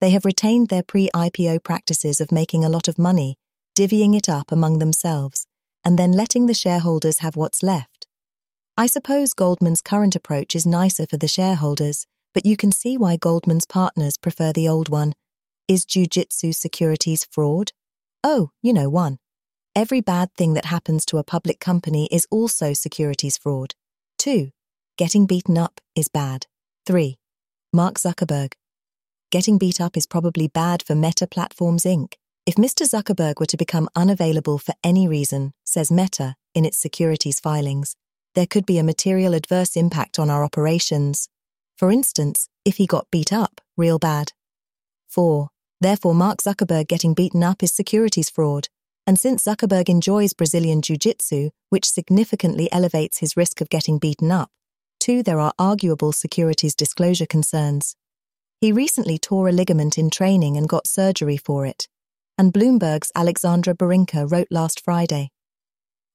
They 0.00 0.10
have 0.10 0.24
retained 0.24 0.68
their 0.68 0.82
pre 0.82 1.08
IPO 1.14 1.62
practices 1.62 2.20
of 2.20 2.32
making 2.32 2.64
a 2.64 2.68
lot 2.68 2.88
of 2.88 2.98
money, 2.98 3.36
divvying 3.78 4.16
it 4.16 4.28
up 4.28 4.50
among 4.50 4.78
themselves, 4.78 5.46
and 5.84 5.98
then 5.98 6.12
letting 6.12 6.46
the 6.46 6.54
shareholders 6.54 7.18
have 7.18 7.36
what's 7.36 7.62
left. 7.62 7.91
I 8.76 8.86
suppose 8.86 9.34
Goldman's 9.34 9.82
current 9.82 10.16
approach 10.16 10.56
is 10.56 10.64
nicer 10.64 11.06
for 11.06 11.18
the 11.18 11.28
shareholders, 11.28 12.06
but 12.32 12.46
you 12.46 12.56
can 12.56 12.72
see 12.72 12.96
why 12.96 13.16
Goldman's 13.16 13.66
partners 13.66 14.16
prefer 14.16 14.50
the 14.50 14.66
old 14.66 14.88
one. 14.88 15.12
Is 15.68 15.84
Jiu-Jitsu 15.84 16.52
securities 16.52 17.26
fraud? 17.30 17.72
Oh, 18.24 18.50
you 18.62 18.72
know 18.72 18.88
one. 18.88 19.18
Every 19.76 20.00
bad 20.00 20.32
thing 20.38 20.54
that 20.54 20.64
happens 20.64 21.04
to 21.06 21.18
a 21.18 21.24
public 21.24 21.60
company 21.60 22.08
is 22.10 22.26
also 22.30 22.72
securities 22.72 23.36
fraud. 23.36 23.74
2. 24.18 24.50
Getting 24.96 25.26
beaten 25.26 25.58
up 25.58 25.80
is 25.94 26.08
bad. 26.08 26.46
3. 26.86 27.18
Mark 27.74 27.96
Zuckerberg. 27.96 28.54
Getting 29.30 29.58
beat 29.58 29.82
up 29.82 29.98
is 29.98 30.06
probably 30.06 30.48
bad 30.48 30.82
for 30.82 30.94
Meta 30.94 31.26
Platforms 31.26 31.84
Inc. 31.84 32.14
If 32.46 32.54
Mr. 32.54 32.86
Zuckerberg 32.86 33.38
were 33.38 33.46
to 33.46 33.56
become 33.58 33.88
unavailable 33.94 34.56
for 34.56 34.74
any 34.82 35.06
reason, 35.06 35.52
says 35.62 35.92
Meta 35.92 36.36
in 36.54 36.64
its 36.64 36.78
securities 36.78 37.38
filings, 37.38 37.96
there 38.34 38.46
could 38.46 38.66
be 38.66 38.78
a 38.78 38.84
material 38.84 39.34
adverse 39.34 39.76
impact 39.76 40.18
on 40.18 40.30
our 40.30 40.44
operations. 40.44 41.28
For 41.76 41.90
instance, 41.90 42.48
if 42.64 42.76
he 42.76 42.86
got 42.86 43.10
beat 43.10 43.32
up 43.32 43.60
real 43.76 43.98
bad. 43.98 44.32
4. 45.08 45.48
Therefore, 45.80 46.14
Mark 46.14 46.38
Zuckerberg 46.38 46.86
getting 46.86 47.14
beaten 47.14 47.42
up 47.42 47.62
is 47.62 47.72
securities 47.72 48.30
fraud. 48.30 48.68
And 49.06 49.18
since 49.18 49.44
Zuckerberg 49.44 49.88
enjoys 49.88 50.32
Brazilian 50.32 50.80
Jiu 50.80 50.96
Jitsu, 50.96 51.50
which 51.70 51.90
significantly 51.90 52.70
elevates 52.70 53.18
his 53.18 53.36
risk 53.36 53.60
of 53.60 53.68
getting 53.68 53.98
beaten 53.98 54.30
up, 54.30 54.50
two, 55.00 55.24
there 55.24 55.40
are 55.40 55.52
arguable 55.58 56.12
securities 56.12 56.76
disclosure 56.76 57.26
concerns. 57.26 57.96
He 58.60 58.70
recently 58.70 59.18
tore 59.18 59.48
a 59.48 59.52
ligament 59.52 59.98
in 59.98 60.08
training 60.08 60.56
and 60.56 60.68
got 60.68 60.86
surgery 60.86 61.36
for 61.36 61.66
it. 61.66 61.88
And 62.38 62.52
Bloomberg's 62.52 63.10
Alexandra 63.16 63.74
Barinka 63.74 64.30
wrote 64.30 64.46
last 64.52 64.84
Friday. 64.84 65.31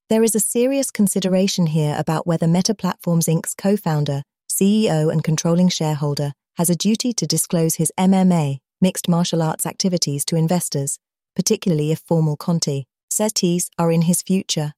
There 0.10 0.24
is 0.24 0.36
a 0.36 0.40
serious 0.40 0.92
consideration 0.92 1.68
here 1.68 1.96
about 1.98 2.26
whether 2.26 2.48
Meta 2.48 2.74
Platforms 2.74 3.28
Inc.'s 3.28 3.54
co 3.54 3.76
founder, 3.76 4.24
CEO, 4.50 5.12
and 5.12 5.24
controlling 5.24 5.70
shareholder 5.70 6.34
has 6.58 6.70
a 6.70 6.76
duty 6.76 7.14
to 7.14 7.28
disclose 7.28 7.76
his 7.76 7.92
MMA, 7.98 8.60
mixed 8.82 9.08
martial 9.08 9.42
arts 9.42 9.66
activities 9.66 10.24
to 10.26 10.36
investors 10.36 10.98
particularly 11.38 11.92
if 11.92 12.00
formal 12.00 12.36
Conti 12.36 12.88
settings 13.12 13.70
are 13.78 13.92
in 13.92 14.02
his 14.02 14.24
future. 14.24 14.74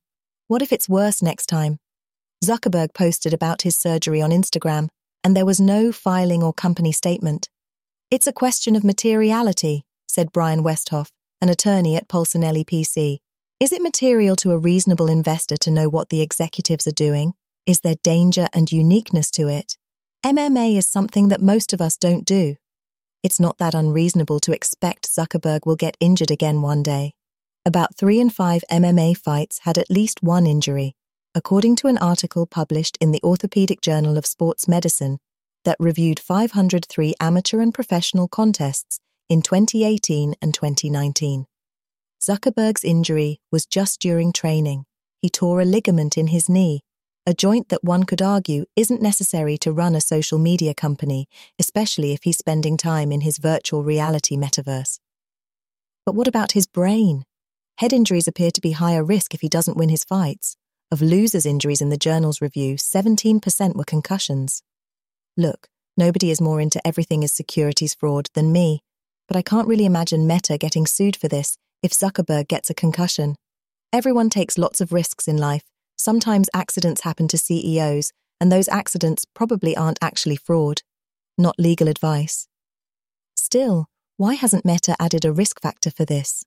What 0.49 0.61
if 0.61 0.73
it's 0.73 0.89
worse 0.89 1.21
next 1.21 1.45
time? 1.45 1.77
Zuckerberg 2.43 2.93
posted 2.93 3.33
about 3.33 3.61
his 3.61 3.77
surgery 3.77 4.21
on 4.21 4.31
Instagram, 4.31 4.89
and 5.23 5.37
there 5.37 5.45
was 5.45 5.61
no 5.61 5.93
filing 5.93 6.43
or 6.43 6.51
company 6.51 6.91
statement. 6.91 7.47
It's 8.11 8.27
a 8.27 8.33
question 8.33 8.75
of 8.75 8.83
materiality, 8.83 9.85
said 10.09 10.33
Brian 10.33 10.61
Westhoff, 10.61 11.11
an 11.41 11.47
attorney 11.47 11.95
at 11.95 12.09
Polsinelli 12.09 12.65
PC. 12.65 13.19
Is 13.59 13.73
it 13.73 13.81
material 13.81 14.37
to 14.37 14.51
a 14.51 14.57
reasonable 14.57 15.09
investor 15.09 15.57
to 15.57 15.69
know 15.69 15.89
what 15.89 16.07
the 16.07 16.21
executives 16.21 16.87
are 16.87 16.93
doing? 16.93 17.33
Is 17.65 17.81
there 17.81 17.95
danger 18.03 18.47
and 18.53 18.71
uniqueness 18.71 19.29
to 19.31 19.49
it? 19.49 19.75
MMA 20.25 20.77
is 20.77 20.87
something 20.87 21.27
that 21.27 21.41
most 21.41 21.73
of 21.73 21.81
us 21.81 21.97
don't 21.97 22.23
do. 22.23 22.55
It's 23.21 23.37
not 23.37 23.57
that 23.57 23.75
unreasonable 23.75 24.39
to 24.41 24.53
expect 24.53 25.13
Zuckerberg 25.13 25.65
will 25.65 25.75
get 25.75 25.97
injured 25.99 26.31
again 26.31 26.61
one 26.61 26.83
day. 26.83 27.15
About 27.65 27.97
three 27.97 28.21
in 28.21 28.29
five 28.29 28.63
MMA 28.71 29.17
fights 29.17 29.59
had 29.63 29.77
at 29.77 29.91
least 29.91 30.23
one 30.23 30.47
injury, 30.47 30.95
according 31.35 31.75
to 31.77 31.87
an 31.87 31.97
article 31.97 32.45
published 32.45 32.97
in 33.01 33.11
the 33.11 33.21
Orthopedic 33.23 33.81
Journal 33.81 34.17
of 34.17 34.25
Sports 34.25 34.69
Medicine 34.69 35.19
that 35.65 35.75
reviewed 35.81 36.21
503 36.21 37.13
amateur 37.19 37.59
and 37.59 37.73
professional 37.73 38.29
contests 38.29 39.01
in 39.27 39.41
2018 39.41 40.35
and 40.41 40.53
2019. 40.53 41.45
Zuckerberg's 42.21 42.83
injury 42.83 43.39
was 43.51 43.65
just 43.65 44.01
during 44.01 44.33
training. 44.33 44.85
He 45.21 45.29
tore 45.29 45.61
a 45.61 45.65
ligament 45.65 46.17
in 46.17 46.27
his 46.27 46.49
knee, 46.49 46.81
a 47.25 47.33
joint 47.33 47.69
that 47.69 47.83
one 47.83 48.05
could 48.05 48.21
argue 48.21 48.65
isn't 48.75 49.01
necessary 49.01 49.57
to 49.59 49.71
run 49.71 49.95
a 49.95 50.01
social 50.01 50.39
media 50.39 50.73
company, 50.73 51.27
especially 51.59 52.11
if 52.11 52.23
he's 52.23 52.37
spending 52.37 52.75
time 52.75 53.11
in 53.11 53.21
his 53.21 53.37
virtual 53.37 53.83
reality 53.83 54.35
metaverse. 54.35 54.99
But 56.05 56.15
what 56.15 56.27
about 56.27 56.53
his 56.53 56.65
brain? 56.65 57.23
Head 57.77 57.93
injuries 57.93 58.27
appear 58.27 58.51
to 58.51 58.61
be 58.61 58.71
higher 58.71 59.03
risk 59.03 59.33
if 59.33 59.41
he 59.41 59.47
doesn't 59.47 59.77
win 59.77 59.89
his 59.89 60.03
fights. 60.03 60.57
Of 60.91 61.03
losers' 61.03 61.45
injuries 61.45 61.81
in 61.81 61.89
the 61.89 61.97
journal's 61.97 62.41
review, 62.41 62.77
17% 62.77 63.75
were 63.75 63.83
concussions. 63.83 64.63
Look, 65.37 65.67
nobody 65.95 66.31
is 66.31 66.41
more 66.41 66.59
into 66.59 66.85
everything 66.85 67.23
as 67.23 67.31
securities 67.31 67.93
fraud 67.93 68.27
than 68.33 68.51
me, 68.51 68.81
but 69.27 69.37
I 69.37 69.43
can't 69.43 69.67
really 69.67 69.85
imagine 69.85 70.25
Meta 70.25 70.57
getting 70.57 70.87
sued 70.87 71.15
for 71.15 71.27
this 71.27 71.57
if 71.83 71.91
Zuckerberg 71.91 72.47
gets 72.47 72.69
a 72.69 72.73
concussion. 72.73 73.35
Everyone 73.91 74.29
takes 74.29 74.57
lots 74.57 74.81
of 74.81 74.91
risks 74.91 75.27
in 75.27 75.37
life, 75.37 75.63
Sometimes 75.99 76.49
accidents 76.53 77.01
happen 77.01 77.27
to 77.27 77.37
CEOs, 77.37 78.13
and 78.39 78.49
those 78.49 78.69
accidents 78.69 79.25
probably 79.33 79.75
aren't 79.75 79.99
actually 80.01 80.37
fraud, 80.37 80.81
not 81.37 81.59
legal 81.59 81.89
advice. 81.89 82.47
Still, 83.35 83.87
why 84.15 84.35
hasn't 84.35 84.63
Meta 84.63 84.95
added 84.97 85.25
a 85.25 85.33
risk 85.33 85.61
factor 85.61 85.91
for 85.91 86.05
this? 86.05 86.45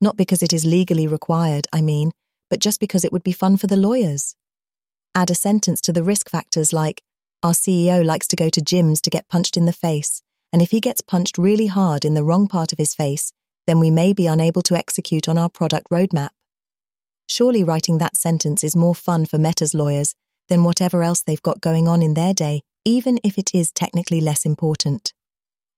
Not 0.00 0.16
because 0.16 0.42
it 0.42 0.52
is 0.52 0.64
legally 0.64 1.06
required, 1.06 1.68
I 1.72 1.80
mean, 1.80 2.10
but 2.50 2.58
just 2.58 2.80
because 2.80 3.04
it 3.04 3.12
would 3.12 3.22
be 3.22 3.30
fun 3.30 3.56
for 3.56 3.68
the 3.68 3.76
lawyers. 3.76 4.34
Add 5.14 5.30
a 5.30 5.36
sentence 5.36 5.80
to 5.82 5.92
the 5.92 6.02
risk 6.02 6.28
factors 6.28 6.72
like, 6.72 7.02
our 7.40 7.52
CEO 7.52 8.04
likes 8.04 8.26
to 8.26 8.36
go 8.36 8.48
to 8.48 8.60
gyms 8.60 9.00
to 9.02 9.10
get 9.10 9.28
punched 9.28 9.56
in 9.56 9.64
the 9.64 9.72
face, 9.72 10.22
and 10.52 10.60
if 10.60 10.72
he 10.72 10.80
gets 10.80 11.02
punched 11.02 11.38
really 11.38 11.68
hard 11.68 12.04
in 12.04 12.14
the 12.14 12.24
wrong 12.24 12.48
part 12.48 12.72
of 12.72 12.78
his 12.78 12.96
face, 12.96 13.32
then 13.66 13.80
we 13.80 13.90
may 13.90 14.12
be 14.12 14.26
unable 14.26 14.62
to 14.62 14.76
execute 14.76 15.28
on 15.28 15.38
our 15.38 15.48
product 15.48 15.88
roadmap. 15.90 16.30
Surely 17.28 17.64
writing 17.64 17.98
that 17.98 18.16
sentence 18.16 18.64
is 18.64 18.76
more 18.76 18.94
fun 18.94 19.26
for 19.26 19.38
Meta's 19.38 19.74
lawyers 19.74 20.14
than 20.48 20.64
whatever 20.64 21.02
else 21.02 21.22
they've 21.22 21.42
got 21.42 21.60
going 21.60 21.88
on 21.88 22.02
in 22.02 22.14
their 22.14 22.34
day, 22.34 22.62
even 22.84 23.18
if 23.22 23.38
it 23.38 23.54
is 23.54 23.70
technically 23.72 24.20
less 24.20 24.44
important. 24.44 25.12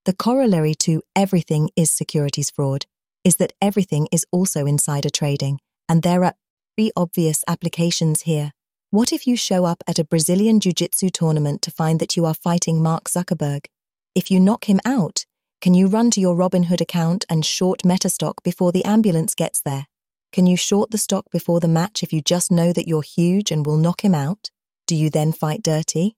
The 0.05 0.13
corollary 0.13 0.75
to 0.75 1.01
everything 1.15 1.69
is 1.75 1.89
securities 1.91 2.51
fraud 2.51 2.85
is 3.23 3.37
that 3.37 3.53
everything 3.61 4.07
is 4.11 4.25
also 4.31 4.65
insider 4.65 5.09
trading, 5.09 5.59
and 5.89 6.03
there 6.03 6.23
are 6.23 6.35
three 6.75 6.91
obvious 6.95 7.43
applications 7.47 8.21
here. 8.21 8.51
What 8.91 9.11
if 9.11 9.25
you 9.25 9.35
show 9.35 9.65
up 9.65 9.83
at 9.87 9.99
a 9.99 10.03
Brazilian 10.05 10.59
Jiu 10.59 10.71
Jitsu 10.71 11.09
tournament 11.09 11.61
to 11.63 11.71
find 11.71 11.99
that 11.99 12.15
you 12.15 12.25
are 12.25 12.35
fighting 12.35 12.83
Mark 12.83 13.05
Zuckerberg? 13.05 13.65
If 14.13 14.29
you 14.29 14.39
knock 14.39 14.69
him 14.69 14.79
out, 14.85 15.25
can 15.61 15.73
you 15.73 15.87
run 15.87 16.11
to 16.11 16.21
your 16.21 16.35
Robinhood 16.35 16.81
account 16.81 17.25
and 17.29 17.45
short 17.45 17.81
Metastock 17.83 18.43
before 18.43 18.71
the 18.71 18.85
ambulance 18.85 19.33
gets 19.33 19.61
there? 19.61 19.87
Can 20.31 20.45
you 20.45 20.57
short 20.57 20.91
the 20.91 20.97
stock 20.97 21.25
before 21.31 21.59
the 21.59 21.67
match 21.67 22.03
if 22.03 22.11
you 22.11 22.21
just 22.21 22.51
know 22.51 22.73
that 22.73 22.87
you're 22.87 23.01
huge 23.01 23.51
and 23.51 23.65
will 23.65 23.77
knock 23.77 24.03
him 24.03 24.13
out? 24.13 24.51
Do 24.85 24.95
you 24.95 25.09
then 25.09 25.31
fight 25.31 25.63
dirty? 25.63 26.15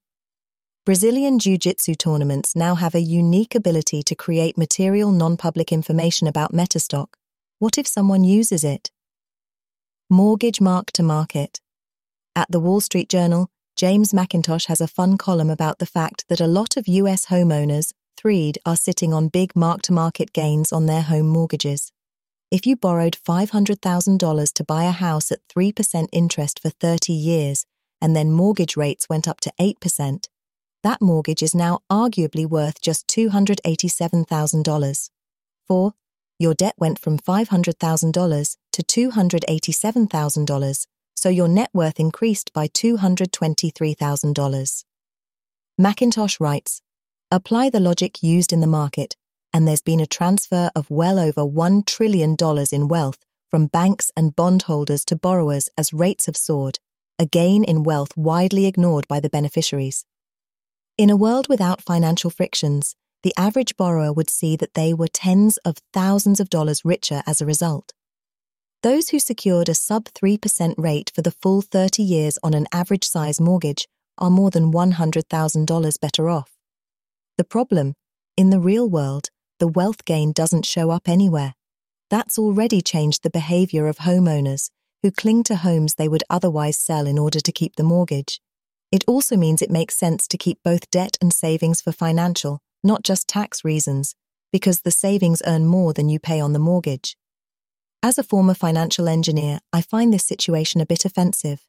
Brazilian 0.85 1.37
Jiu 1.37 1.57
Jitsu 1.57 1.95
tournaments 1.95 2.55
now 2.55 2.75
have 2.75 2.95
a 2.95 2.99
unique 2.99 3.55
ability 3.55 4.03
to 4.03 4.15
create 4.15 4.57
material 4.57 5.11
non 5.11 5.37
public 5.37 5.71
information 5.71 6.27
about 6.27 6.53
Metastock. 6.53 7.09
What 7.59 7.77
if 7.77 7.85
someone 7.85 8.23
uses 8.23 8.63
it? 8.63 8.91
Mortgage 10.09 10.61
mark 10.61 10.91
to 10.93 11.03
market. 11.03 11.59
At 12.35 12.49
the 12.49 12.59
Wall 12.59 12.79
Street 12.81 13.09
Journal, 13.09 13.49
James 13.75 14.13
Mackintosh 14.13 14.67
has 14.67 14.81
a 14.81 14.87
fun 14.87 15.17
column 15.17 15.49
about 15.49 15.79
the 15.79 15.85
fact 15.85 16.25
that 16.29 16.39
a 16.39 16.47
lot 16.47 16.77
of 16.77 16.87
US 16.87 17.25
homeowners, 17.27 17.91
threed, 18.17 18.57
are 18.65 18.75
sitting 18.75 19.13
on 19.13 19.27
big 19.27 19.55
mark 19.55 19.83
to 19.83 19.93
market 19.93 20.33
gains 20.33 20.73
on 20.73 20.87
their 20.87 21.03
home 21.03 21.27
mortgages. 21.27 21.91
If 22.49 22.65
you 22.65 22.75
borrowed 22.75 23.19
$500,000 23.27 24.53
to 24.53 24.63
buy 24.63 24.85
a 24.85 24.91
house 24.91 25.31
at 25.31 25.47
3% 25.47 26.07
interest 26.11 26.59
for 26.61 26.69
30 26.69 27.13
years, 27.13 27.65
and 28.01 28.15
then 28.15 28.31
mortgage 28.31 28.75
rates 28.77 29.09
went 29.09 29.27
up 29.27 29.39
to 29.41 29.51
8%, 29.59 30.27
that 30.83 31.01
mortgage 31.01 31.43
is 31.43 31.53
now 31.53 31.81
arguably 31.91 32.45
worth 32.45 32.79
just 32.81 33.05
$287,000. 33.07 35.09
4. 35.67 35.93
Your 36.39 36.53
debt 36.53 36.75
went 36.77 36.99
from 36.99 37.17
$500,000 37.17 38.57
to 38.71 38.83
$287,000, 38.83 40.87
so 41.15 41.29
your 41.29 41.47
net 41.47 41.71
worth 41.73 41.99
increased 41.99 42.53
by 42.53 42.67
$223,000. 42.67 44.83
Mackintosh 45.79 46.39
writes 46.39 46.81
Apply 47.29 47.69
the 47.69 47.81
logic 47.81 48.23
used 48.23 48.53
in 48.53 48.61
the 48.61 48.67
market, 48.67 49.17
and 49.51 49.67
there's 49.67 49.81
been 49.81 49.99
a 49.99 50.07
transfer 50.07 50.71
of 50.73 50.89
well 50.89 51.19
over 51.19 51.41
$1 51.41 51.85
trillion 51.85 52.37
in 52.71 52.87
wealth 52.87 53.17
from 53.51 53.67
banks 53.67 54.09
and 54.15 54.33
bondholders 54.33 55.03
to 55.03 55.17
borrowers 55.17 55.67
as 55.77 55.91
rates 55.91 56.27
have 56.27 56.37
soared, 56.37 56.79
a 57.19 57.25
gain 57.25 57.65
in 57.65 57.83
wealth 57.83 58.15
widely 58.15 58.65
ignored 58.65 59.05
by 59.09 59.19
the 59.19 59.29
beneficiaries. 59.29 60.05
In 60.97 61.09
a 61.09 61.17
world 61.17 61.49
without 61.49 61.81
financial 61.81 62.29
frictions, 62.29 62.95
the 63.23 63.33
average 63.37 63.75
borrower 63.75 64.13
would 64.13 64.29
see 64.29 64.55
that 64.55 64.73
they 64.73 64.93
were 64.93 65.09
tens 65.09 65.57
of 65.65 65.79
thousands 65.91 66.39
of 66.39 66.49
dollars 66.49 66.85
richer 66.85 67.23
as 67.27 67.41
a 67.41 67.45
result. 67.45 67.91
Those 68.83 69.09
who 69.09 69.19
secured 69.19 69.67
a 69.67 69.73
sub 69.73 70.05
3% 70.05 70.75
rate 70.77 71.11
for 71.13 71.23
the 71.23 71.31
full 71.31 71.61
30 71.61 72.01
years 72.03 72.39
on 72.41 72.53
an 72.53 72.67
average 72.71 73.05
size 73.05 73.41
mortgage 73.41 73.85
are 74.17 74.29
more 74.29 74.49
than 74.49 74.71
$100,000 74.71 75.99
better 75.99 76.29
off. 76.29 76.56
The 77.37 77.43
problem, 77.43 77.93
in 78.35 78.49
the 78.49 78.59
real 78.59 78.89
world, 78.89 79.29
the 79.59 79.67
wealth 79.67 80.05
gain 80.05 80.31
doesn't 80.31 80.65
show 80.65 80.89
up 80.89 81.07
anywhere. 81.07 81.53
That's 82.09 82.39
already 82.39 82.81
changed 82.81 83.21
the 83.21 83.29
behavior 83.29 83.87
of 83.87 83.97
homeowners 83.97 84.71
who 85.03 85.11
cling 85.11 85.43
to 85.43 85.57
homes 85.57 85.95
they 85.95 86.07
would 86.07 86.23
otherwise 86.31 86.77
sell 86.77 87.05
in 87.05 87.19
order 87.19 87.39
to 87.39 87.51
keep 87.51 87.75
the 87.75 87.83
mortgage. 87.83 88.41
It 88.91 89.03
also 89.07 89.37
means 89.37 89.61
it 89.61 89.69
makes 89.69 89.95
sense 89.95 90.27
to 90.29 90.37
keep 90.37 90.57
both 90.63 90.89
debt 90.89 91.15
and 91.21 91.31
savings 91.31 91.79
for 91.79 91.91
financial, 91.91 92.59
not 92.83 93.03
just 93.03 93.27
tax 93.27 93.63
reasons, 93.63 94.15
because 94.51 94.81
the 94.81 94.91
savings 94.91 95.43
earn 95.45 95.67
more 95.67 95.93
than 95.93 96.09
you 96.09 96.19
pay 96.19 96.39
on 96.39 96.53
the 96.53 96.59
mortgage. 96.59 97.15
As 98.01 98.17
a 98.17 98.23
former 98.23 98.55
financial 98.55 99.07
engineer, 99.07 99.59
I 99.71 99.81
find 99.81 100.11
this 100.11 100.25
situation 100.25 100.81
a 100.81 100.85
bit 100.85 101.05
offensive. 101.05 101.65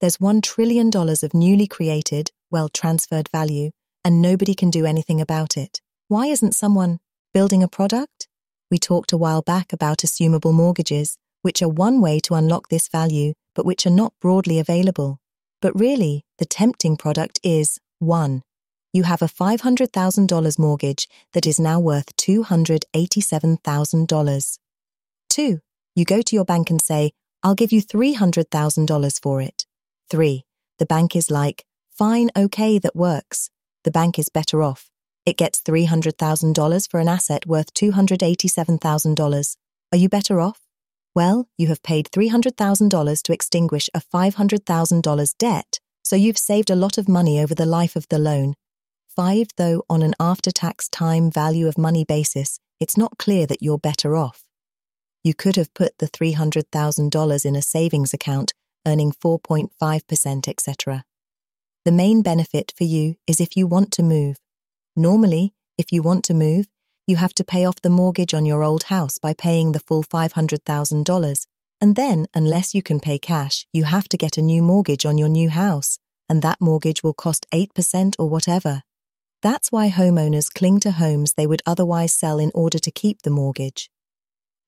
There's 0.00 0.18
$1 0.18 0.42
trillion 0.42 0.90
of 0.94 1.34
newly 1.34 1.66
created, 1.66 2.30
well 2.50 2.68
transferred 2.68 3.28
value, 3.30 3.70
and 4.04 4.22
nobody 4.22 4.54
can 4.54 4.70
do 4.70 4.86
anything 4.86 5.20
about 5.20 5.56
it. 5.56 5.80
Why 6.08 6.26
isn't 6.26 6.54
someone 6.54 6.98
building 7.34 7.62
a 7.62 7.68
product? 7.68 8.28
We 8.70 8.78
talked 8.78 9.12
a 9.12 9.18
while 9.18 9.42
back 9.42 9.72
about 9.72 9.98
assumable 9.98 10.52
mortgages, 10.52 11.16
which 11.42 11.62
are 11.62 11.68
one 11.68 12.00
way 12.00 12.18
to 12.20 12.34
unlock 12.34 12.68
this 12.68 12.88
value, 12.88 13.34
but 13.54 13.66
which 13.66 13.86
are 13.86 13.90
not 13.90 14.14
broadly 14.20 14.58
available. 14.58 15.20
But 15.60 15.78
really, 15.78 16.24
the 16.38 16.44
tempting 16.44 16.96
product 16.96 17.38
is 17.42 17.78
1. 17.98 18.42
You 18.92 19.02
have 19.02 19.22
a 19.22 19.26
$500,000 19.26 20.58
mortgage 20.58 21.08
that 21.32 21.46
is 21.46 21.60
now 21.60 21.80
worth 21.80 22.16
$287,000. 22.16 24.58
2. 25.30 25.60
You 25.94 26.04
go 26.04 26.20
to 26.22 26.36
your 26.36 26.44
bank 26.44 26.70
and 26.70 26.80
say, 26.80 27.10
I'll 27.42 27.54
give 27.54 27.72
you 27.72 27.82
$300,000 27.82 29.22
for 29.22 29.42
it. 29.42 29.66
3. 30.10 30.44
The 30.78 30.86
bank 30.86 31.16
is 31.16 31.30
like, 31.30 31.64
fine, 31.90 32.30
okay, 32.36 32.78
that 32.78 32.96
works. 32.96 33.50
The 33.88 33.92
bank 33.92 34.18
is 34.18 34.28
better 34.28 34.62
off. 34.62 34.90
It 35.24 35.38
gets 35.38 35.62
$300,000 35.62 36.90
for 36.90 37.00
an 37.00 37.08
asset 37.08 37.46
worth 37.46 37.72
$287,000. 37.72 39.56
Are 39.90 39.96
you 39.96 40.10
better 40.10 40.40
off? 40.40 40.60
Well, 41.14 41.48
you 41.56 41.68
have 41.68 41.82
paid 41.82 42.10
$300,000 42.10 43.22
to 43.22 43.32
extinguish 43.32 43.88
a 43.94 44.02
$500,000 44.02 45.34
debt, 45.38 45.80
so 46.04 46.16
you've 46.16 46.36
saved 46.36 46.68
a 46.68 46.76
lot 46.76 46.98
of 46.98 47.08
money 47.08 47.40
over 47.40 47.54
the 47.54 47.64
life 47.64 47.96
of 47.96 48.06
the 48.10 48.18
loan. 48.18 48.52
Five, 49.08 49.46
though, 49.56 49.84
on 49.88 50.02
an 50.02 50.14
after 50.20 50.50
tax 50.50 50.90
time 50.90 51.30
value 51.30 51.66
of 51.66 51.78
money 51.78 52.04
basis, 52.04 52.60
it's 52.78 52.98
not 52.98 53.16
clear 53.16 53.46
that 53.46 53.62
you're 53.62 53.78
better 53.78 54.16
off. 54.16 54.42
You 55.24 55.32
could 55.32 55.56
have 55.56 55.72
put 55.72 55.96
the 55.96 56.08
$300,000 56.08 57.46
in 57.46 57.56
a 57.56 57.62
savings 57.62 58.12
account, 58.12 58.52
earning 58.86 59.12
4.5%, 59.12 60.46
etc. 60.46 61.04
The 61.88 61.92
main 61.92 62.20
benefit 62.20 62.74
for 62.76 62.84
you 62.84 63.14
is 63.26 63.40
if 63.40 63.56
you 63.56 63.66
want 63.66 63.92
to 63.92 64.02
move. 64.02 64.36
Normally, 64.94 65.54
if 65.78 65.90
you 65.90 66.02
want 66.02 66.22
to 66.24 66.34
move, 66.34 66.66
you 67.06 67.16
have 67.16 67.32
to 67.36 67.44
pay 67.44 67.64
off 67.64 67.80
the 67.80 67.88
mortgage 67.88 68.34
on 68.34 68.44
your 68.44 68.62
old 68.62 68.82
house 68.92 69.16
by 69.16 69.32
paying 69.32 69.72
the 69.72 69.80
full 69.80 70.04
$500,000. 70.04 71.46
And 71.80 71.96
then, 71.96 72.26
unless 72.34 72.74
you 72.74 72.82
can 72.82 73.00
pay 73.00 73.18
cash, 73.18 73.66
you 73.72 73.84
have 73.84 74.06
to 74.10 74.18
get 74.18 74.36
a 74.36 74.42
new 74.42 74.60
mortgage 74.60 75.06
on 75.06 75.16
your 75.16 75.30
new 75.30 75.48
house, 75.48 75.98
and 76.28 76.42
that 76.42 76.60
mortgage 76.60 77.02
will 77.02 77.14
cost 77.14 77.46
8% 77.54 78.16
or 78.18 78.28
whatever. 78.28 78.82
That's 79.40 79.72
why 79.72 79.88
homeowners 79.88 80.52
cling 80.52 80.80
to 80.80 80.90
homes 80.90 81.32
they 81.38 81.46
would 81.46 81.62
otherwise 81.64 82.12
sell 82.12 82.38
in 82.38 82.52
order 82.54 82.78
to 82.78 82.90
keep 82.90 83.22
the 83.22 83.30
mortgage. 83.30 83.90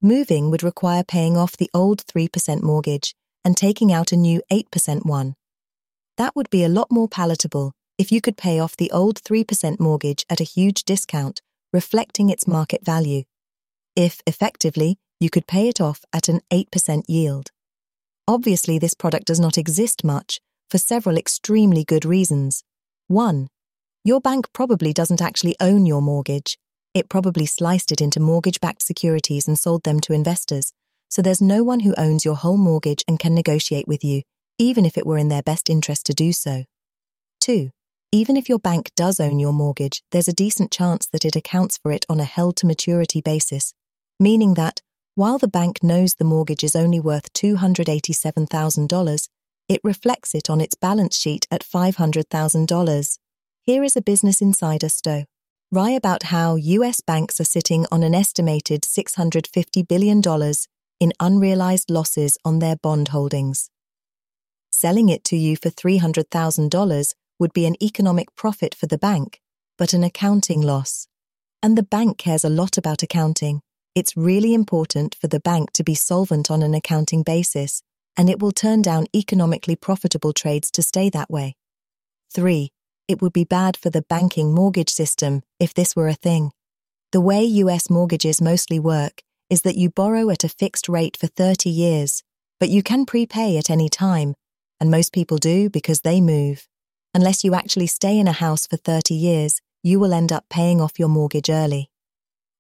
Moving 0.01 0.51
would 0.51 0.63
require 0.63 1.05
paying 1.05 1.37
off 1.37 1.59
the 1.59 1.69
old 1.75 2.03
3% 2.07 2.63
mortgage 2.63 3.15
and 3.45 3.59
taking 3.59 3.93
out 3.93 4.11
a 4.11 4.17
new 4.17 4.41
8% 4.51 5.05
one. 5.05 5.35
That 6.21 6.37
would 6.37 6.51
be 6.51 6.65
a 6.65 6.69
lot 6.69 6.91
more 6.91 7.09
palatable 7.09 7.73
if 7.97 8.13
you 8.13 8.21
could 8.21 8.37
pay 8.37 8.59
off 8.59 8.77
the 8.77 8.91
old 8.91 9.23
3% 9.23 9.81
mortgage 9.81 10.27
at 10.29 10.39
a 10.39 10.45
huge 10.45 10.85
discount 10.85 11.41
reflecting 11.73 12.29
its 12.29 12.47
market 12.47 12.85
value. 12.85 13.23
If, 13.97 14.21
effectively, 14.27 14.99
you 15.19 15.31
could 15.31 15.47
pay 15.47 15.67
it 15.67 15.81
off 15.81 16.05
at 16.13 16.29
an 16.29 16.43
8% 16.53 17.05
yield. 17.09 17.53
Obviously, 18.29 18.79
this 18.79 18.93
product 18.93 19.29
does 19.29 19.41
not 19.41 19.57
exist 19.57 20.05
much 20.05 20.41
for 20.69 20.77
several 20.77 21.17
extremely 21.17 21.85
good 21.85 22.05
reasons. 22.05 22.65
1. 23.09 23.49
Your 24.05 24.21
bank 24.21 24.53
probably 24.53 24.93
doesn't 24.93 25.23
actually 25.23 25.57
own 25.59 25.87
your 25.87 26.03
mortgage. 26.03 26.59
It 26.93 27.09
probably 27.09 27.47
sliced 27.47 27.93
it 27.93 28.03
into 28.03 28.21
mortgage 28.21 28.61
backed 28.61 28.83
securities 28.83 29.49
and 29.49 29.59
sold 29.59 29.85
them 29.85 30.01
to 30.01 30.13
investors, 30.13 30.75
so 31.09 31.23
there's 31.23 31.41
no 31.41 31.65
one 31.65 31.81
who 31.81 31.95
owns 31.97 32.27
your 32.27 32.37
whole 32.37 32.59
mortgage 32.59 33.03
and 33.09 33.19
can 33.19 33.35
negotiate 33.35 33.89
with 33.89 34.05
you, 34.05 34.21
even 34.61 34.85
if 34.85 34.99
it 34.99 35.07
were 35.07 35.17
in 35.17 35.29
their 35.29 35.43
best 35.43 35.71
interest 35.71 36.05
to 36.05 36.13
do 36.13 36.35
so. 36.35 36.65
2. 37.41 37.71
Even 38.13 38.37
if 38.37 38.47
your 38.47 38.59
bank 38.59 38.91
does 38.95 39.19
own 39.19 39.39
your 39.39 39.55
mortgage, 39.55 40.03
there's 40.13 40.29
a 40.29 40.35
decent 40.35 40.71
chance 40.71 41.07
that 41.07 41.25
it 41.25 41.35
accounts 41.35 41.79
for 41.79 41.91
it 41.91 42.05
on 42.11 42.21
a 42.21 42.25
held 42.25 42.57
to 42.57 42.67
maturity 42.67 43.23
basis, 43.23 43.73
meaning 44.19 44.53
that, 44.55 44.83
while 45.15 45.39
the 45.39 45.49
bank 45.49 45.83
knows 45.83 46.15
the 46.15 46.25
mortgage 46.25 46.63
is 46.63 46.77
only 46.77 47.01
worth 47.01 47.33
$287,000, 47.33 49.29
it 49.67 49.81
reflects 49.83 50.35
it 50.35 50.51
on 50.51 50.61
its 50.61 50.75
balance 50.75 51.17
sheet 51.17 51.47
at 51.51 51.65
$500,000. 51.65 53.19
Here 53.63 53.83
is 53.83 53.97
a 53.97 54.03
Business 54.03 54.43
Insider 54.43 54.91
stow. 54.91 55.25
Write 55.73 55.97
about 55.97 56.25
how 56.25 56.57
US 56.57 57.01
banks 57.01 57.41
are 57.41 57.45
sitting 57.45 57.87
on 57.91 58.03
an 58.03 58.15
estimated 58.15 58.83
$650 58.83 59.89
billion 59.89 60.21
in 61.01 61.15
unrealized 61.19 61.91
losses 61.91 62.37
on 62.45 62.59
their 62.59 62.77
bond 62.77 63.09
holdings. 63.09 63.71
Selling 64.71 65.09
it 65.09 65.25
to 65.25 65.37
you 65.37 65.57
for 65.57 65.69
$300,000 65.69 67.15
would 67.39 67.53
be 67.53 67.67
an 67.67 67.83
economic 67.83 68.35
profit 68.37 68.75
for 68.75 68.87
the 68.87 68.99
bank, 68.99 69.41
but 69.77 69.93
an 69.93 70.05
accounting 70.05 70.61
loss. 70.61 71.09
And 71.63 71.77
the 71.77 71.83
bank 71.83 72.19
cares 72.19 72.45
a 72.45 72.49
lot 72.49 72.79
about 72.79 73.03
accounting. 73.03 73.63
It's 73.95 74.17
really 74.17 74.55
important 74.55 75.17
for 75.21 75.27
the 75.27 75.41
bank 75.41 75.73
to 75.73 75.83
be 75.83 75.95
solvent 75.95 76.51
on 76.51 76.63
an 76.63 76.75
accounting 76.75 77.23
basis, 77.23 77.83
and 78.17 78.31
it 78.31 78.41
will 78.41 78.53
turn 78.53 78.83
down 78.83 79.07
economically 79.15 79.77
profitable 79.77 80.33
trades 80.33 80.71
to 80.73 80.83
stay 80.83 81.11
that 81.11 81.31
way. 81.31 81.57
3. 82.33 82.71
It 83.09 83.21
would 83.21 83.33
be 83.33 83.45
bad 83.45 83.77
for 83.77 83.91
the 83.91 84.03
banking 84.03 84.55
mortgage 84.55 84.91
system 84.91 85.43
if 85.59 85.75
this 85.75 85.97
were 85.97 86.09
a 86.09 86.15
thing. 86.15 86.53
The 87.13 87.21
way 87.21 87.43
US 87.43 87.91
mortgages 87.91 88.41
mostly 88.41 88.79
work 88.79 89.23
is 89.49 89.63
that 89.63 89.77
you 89.77 89.91
borrow 89.91 90.31
at 90.31 90.45
a 90.45 90.49
fixed 90.49 90.89
rate 90.89 91.17
for 91.17 91.27
30 91.27 91.69
years, 91.69 92.23
but 92.61 92.69
you 92.69 92.85
can 92.85 93.05
prepay 93.05 93.59
at 93.59 93.69
any 93.69 93.89
time, 93.89 94.37
and 94.81 94.91
most 94.91 95.13
people 95.13 95.37
do 95.37 95.69
because 95.69 96.01
they 96.01 96.21
move. 96.21 96.67
Unless 97.15 97.45
you 97.45 97.55
actually 97.55 97.87
stay 97.87 98.19
in 98.19 98.27
a 98.27 98.33
house 98.33 98.67
for 98.67 98.77
30 98.77 99.15
years, 99.15 99.61
you 99.83 100.01
will 100.01 100.15
end 100.15 100.33
up 100.33 100.45
paying 100.49 100.81
off 100.81 100.99
your 100.99 101.09
mortgage 101.09 101.51
early. 101.51 101.91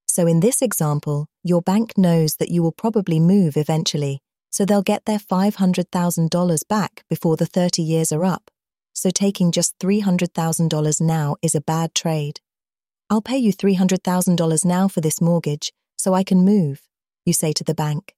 So, 0.09 0.26
in 0.26 0.40
this 0.40 0.61
example, 0.61 1.26
your 1.44 1.62
bank 1.62 1.96
knows 1.96 2.37
that 2.37 2.50
you 2.50 2.62
will 2.62 2.72
probably 2.72 3.20
move 3.20 3.56
eventually, 3.56 4.20
so 4.50 4.64
they'll 4.64 4.83
get 4.83 5.04
their 5.04 5.18
$500,000 5.18 6.68
back 6.68 7.04
before 7.09 7.37
the 7.37 7.46
30 7.46 7.83
years 7.83 8.11
are 8.11 8.24
up. 8.24 8.50
So, 8.92 9.11
taking 9.11 9.52
just 9.52 9.78
$300,000 9.78 11.00
now 11.00 11.37
is 11.42 11.54
a 11.54 11.61
bad 11.61 11.94
trade. 11.94 12.40
I'll 13.09 13.22
pay 13.22 13.38
you 13.38 13.52
$300,000 13.52 14.64
now 14.64 14.88
for 14.88 15.00
this 15.00 15.20
mortgage 15.20 15.72
so 15.96 16.14
I 16.14 16.24
can 16.24 16.44
move, 16.44 16.83
you 17.24 17.33
say 17.33 17.52
to 17.52 17.64
the 17.64 17.74
bank. 17.74 18.14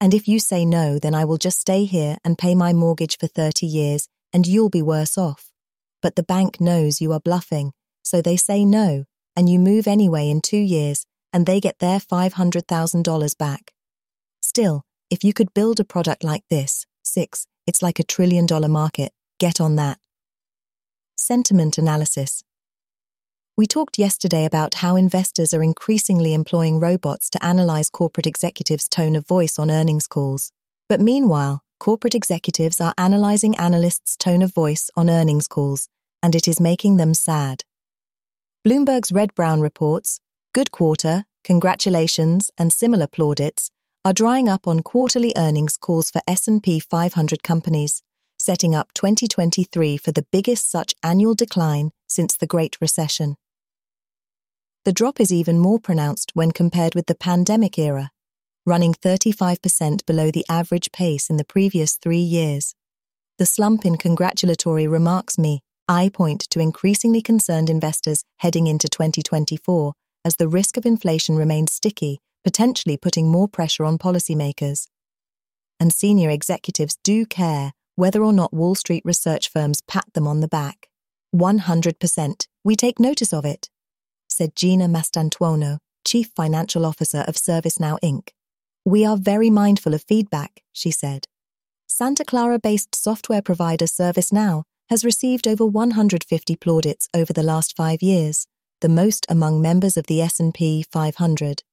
And 0.00 0.14
if 0.14 0.28
you 0.28 0.38
say 0.38 0.64
no, 0.64 0.98
then 0.98 1.14
I 1.14 1.24
will 1.24 1.38
just 1.38 1.60
stay 1.60 1.84
here 1.84 2.18
and 2.24 2.38
pay 2.38 2.54
my 2.54 2.72
mortgage 2.72 3.18
for 3.18 3.26
30 3.26 3.66
years 3.66 4.08
and 4.32 4.46
you'll 4.46 4.70
be 4.70 4.82
worse 4.82 5.16
off. 5.16 5.50
But 6.02 6.16
the 6.16 6.22
bank 6.22 6.60
knows 6.60 7.00
you 7.00 7.12
are 7.12 7.20
bluffing, 7.20 7.72
so 8.02 8.22
they 8.22 8.36
say 8.36 8.64
no, 8.64 9.04
and 9.34 9.48
you 9.48 9.58
move 9.58 9.86
anyway 9.86 10.28
in 10.28 10.40
two 10.40 10.58
years, 10.58 11.06
and 11.32 11.44
they 11.44 11.60
get 11.60 11.78
their 11.78 11.98
$500,000 11.98 13.38
back. 13.38 13.72
Still, 14.40 14.82
if 15.10 15.24
you 15.24 15.32
could 15.32 15.54
build 15.54 15.80
a 15.80 15.84
product 15.84 16.22
like 16.22 16.44
this, 16.48 16.86
6, 17.02 17.46
it's 17.66 17.82
like 17.82 17.98
a 17.98 18.04
trillion 18.04 18.46
dollar 18.46 18.68
market. 18.68 19.12
Get 19.38 19.60
on 19.60 19.76
that. 19.76 19.98
Sentiment 21.16 21.78
analysis. 21.78 22.44
We 23.58 23.66
talked 23.66 23.98
yesterday 23.98 24.44
about 24.44 24.74
how 24.74 24.94
investors 24.94 25.52
are 25.52 25.64
increasingly 25.64 26.32
employing 26.32 26.78
robots 26.78 27.28
to 27.30 27.44
analyze 27.44 27.90
corporate 27.90 28.28
executives' 28.28 28.88
tone 28.88 29.16
of 29.16 29.26
voice 29.26 29.58
on 29.58 29.68
earnings 29.68 30.06
calls. 30.06 30.52
But 30.88 31.00
meanwhile, 31.00 31.64
corporate 31.80 32.14
executives 32.14 32.80
are 32.80 32.94
analyzing 32.96 33.56
analysts' 33.56 34.16
tone 34.16 34.42
of 34.42 34.54
voice 34.54 34.92
on 34.94 35.10
earnings 35.10 35.48
calls, 35.48 35.88
and 36.22 36.36
it 36.36 36.46
is 36.46 36.60
making 36.60 36.98
them 36.98 37.14
sad. 37.14 37.64
Bloomberg's 38.64 39.10
Red 39.10 39.34
Brown 39.34 39.60
reports, 39.60 40.20
good 40.54 40.70
quarter, 40.70 41.24
congratulations, 41.42 42.52
and 42.56 42.72
similar 42.72 43.08
plaudits 43.08 43.72
are 44.04 44.12
drying 44.12 44.48
up 44.48 44.68
on 44.68 44.84
quarterly 44.84 45.32
earnings 45.36 45.76
calls 45.76 46.12
for 46.12 46.22
S&P 46.28 46.78
500 46.78 47.42
companies, 47.42 48.04
setting 48.38 48.76
up 48.76 48.94
2023 48.94 49.96
for 49.96 50.12
the 50.12 50.26
biggest 50.30 50.70
such 50.70 50.94
annual 51.02 51.34
decline 51.34 51.90
since 52.06 52.36
the 52.36 52.46
Great 52.46 52.76
Recession. 52.80 53.36
The 54.88 54.94
drop 54.94 55.20
is 55.20 55.30
even 55.30 55.58
more 55.58 55.78
pronounced 55.78 56.30
when 56.32 56.50
compared 56.50 56.94
with 56.94 57.08
the 57.08 57.14
pandemic 57.14 57.78
era, 57.78 58.10
running 58.64 58.94
35% 58.94 60.06
below 60.06 60.30
the 60.30 60.46
average 60.48 60.92
pace 60.92 61.28
in 61.28 61.36
the 61.36 61.44
previous 61.44 61.98
three 61.98 62.16
years. 62.22 62.74
The 63.36 63.44
slump 63.44 63.84
in 63.84 63.98
congratulatory 63.98 64.86
remarks 64.86 65.36
me, 65.36 65.60
I 65.88 66.08
point 66.08 66.46
to 66.48 66.60
increasingly 66.60 67.20
concerned 67.20 67.68
investors 67.68 68.24
heading 68.38 68.66
into 68.66 68.88
2024 68.88 69.92
as 70.24 70.36
the 70.36 70.48
risk 70.48 70.78
of 70.78 70.86
inflation 70.86 71.36
remains 71.36 71.74
sticky, 71.74 72.22
potentially 72.42 72.96
putting 72.96 73.30
more 73.30 73.46
pressure 73.46 73.84
on 73.84 73.98
policymakers. 73.98 74.86
And 75.78 75.92
senior 75.92 76.30
executives 76.30 76.96
do 77.04 77.26
care 77.26 77.74
whether 77.96 78.24
or 78.24 78.32
not 78.32 78.54
Wall 78.54 78.74
Street 78.74 79.02
research 79.04 79.50
firms 79.50 79.82
pat 79.82 80.06
them 80.14 80.26
on 80.26 80.40
the 80.40 80.48
back. 80.48 80.88
100%, 81.36 82.46
we 82.64 82.74
take 82.74 82.98
notice 82.98 83.34
of 83.34 83.44
it 83.44 83.68
said 84.38 84.54
Gina 84.54 84.86
Mastantuono, 84.86 85.78
Chief 86.04 86.28
Financial 86.36 86.86
Officer 86.86 87.24
of 87.26 87.34
ServiceNow 87.34 87.98
Inc. 88.04 88.28
We 88.84 89.04
are 89.04 89.16
very 89.16 89.50
mindful 89.50 89.94
of 89.94 90.04
feedback, 90.04 90.62
she 90.72 90.92
said. 90.92 91.26
Santa 91.88 92.24
Clara 92.24 92.60
based 92.60 92.94
software 92.94 93.42
provider 93.42 93.86
ServiceNow 93.86 94.62
has 94.90 95.04
received 95.04 95.48
over 95.48 95.66
150 95.66 96.54
plaudits 96.54 97.08
over 97.12 97.32
the 97.32 97.42
last 97.42 97.74
five 97.76 98.00
years, 98.00 98.46
the 98.80 98.88
most 98.88 99.26
among 99.28 99.60
members 99.60 99.96
of 99.96 100.06
the 100.06 100.22
S&P 100.22 100.84
500. 100.84 101.64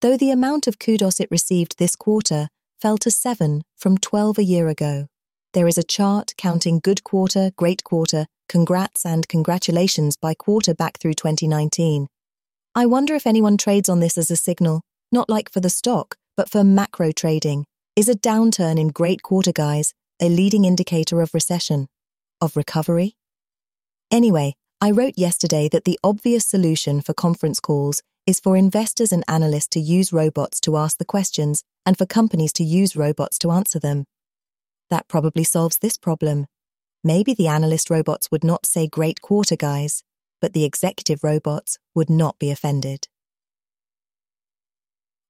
Though 0.00 0.16
the 0.16 0.30
amount 0.30 0.68
of 0.68 0.78
kudos 0.78 1.18
it 1.18 1.28
received 1.32 1.78
this 1.78 1.96
quarter 1.96 2.46
fell 2.80 2.96
to 2.98 3.10
7 3.10 3.64
from 3.76 3.98
12 3.98 4.38
a 4.38 4.44
year 4.44 4.68
ago. 4.68 5.08
There 5.52 5.66
is 5.66 5.78
a 5.78 5.82
chart 5.82 6.34
counting 6.38 6.78
good 6.78 7.02
quarter, 7.02 7.50
great 7.56 7.82
quarter, 7.82 8.26
congrats, 8.48 9.04
and 9.04 9.28
congratulations 9.28 10.16
by 10.16 10.34
quarter 10.34 10.74
back 10.74 10.98
through 10.98 11.14
2019. 11.14 12.06
I 12.74 12.86
wonder 12.86 13.14
if 13.14 13.26
anyone 13.26 13.56
trades 13.56 13.88
on 13.88 14.00
this 14.00 14.18
as 14.18 14.30
a 14.30 14.36
signal, 14.36 14.82
not 15.12 15.28
like 15.28 15.50
for 15.50 15.60
the 15.60 15.70
stock, 15.70 16.16
but 16.36 16.50
for 16.50 16.64
macro 16.64 17.12
trading. 17.12 17.66
Is 17.96 18.08
a 18.08 18.14
downturn 18.14 18.78
in 18.80 18.88
great 18.88 19.22
quarter 19.22 19.52
guys 19.52 19.94
a 20.20 20.28
leading 20.28 20.64
indicator 20.64 21.20
of 21.20 21.34
recession? 21.34 21.88
Of 22.40 22.56
recovery? 22.56 23.16
Anyway, 24.10 24.54
I 24.80 24.90
wrote 24.90 25.14
yesterday 25.16 25.68
that 25.70 25.84
the 25.84 25.98
obvious 26.04 26.46
solution 26.46 27.00
for 27.00 27.14
conference 27.14 27.58
calls 27.58 28.02
is 28.26 28.40
for 28.40 28.56
investors 28.56 29.12
and 29.12 29.24
analysts 29.28 29.68
to 29.68 29.80
use 29.80 30.12
robots 30.12 30.60
to 30.60 30.76
ask 30.76 30.98
the 30.98 31.04
questions 31.04 31.62
and 31.84 31.98
for 31.98 32.06
companies 32.06 32.52
to 32.54 32.64
use 32.64 32.96
robots 32.96 33.38
to 33.40 33.50
answer 33.50 33.78
them. 33.78 34.04
That 34.90 35.08
probably 35.08 35.44
solves 35.44 35.78
this 35.78 35.96
problem. 35.96 36.46
Maybe 37.06 37.34
the 37.34 37.48
analyst 37.48 37.90
robots 37.90 38.30
would 38.30 38.42
not 38.42 38.64
say 38.64 38.88
great 38.88 39.20
quarter 39.20 39.56
guys, 39.56 40.02
but 40.40 40.54
the 40.54 40.64
executive 40.64 41.22
robots 41.22 41.78
would 41.94 42.08
not 42.08 42.38
be 42.38 42.50
offended. 42.50 43.08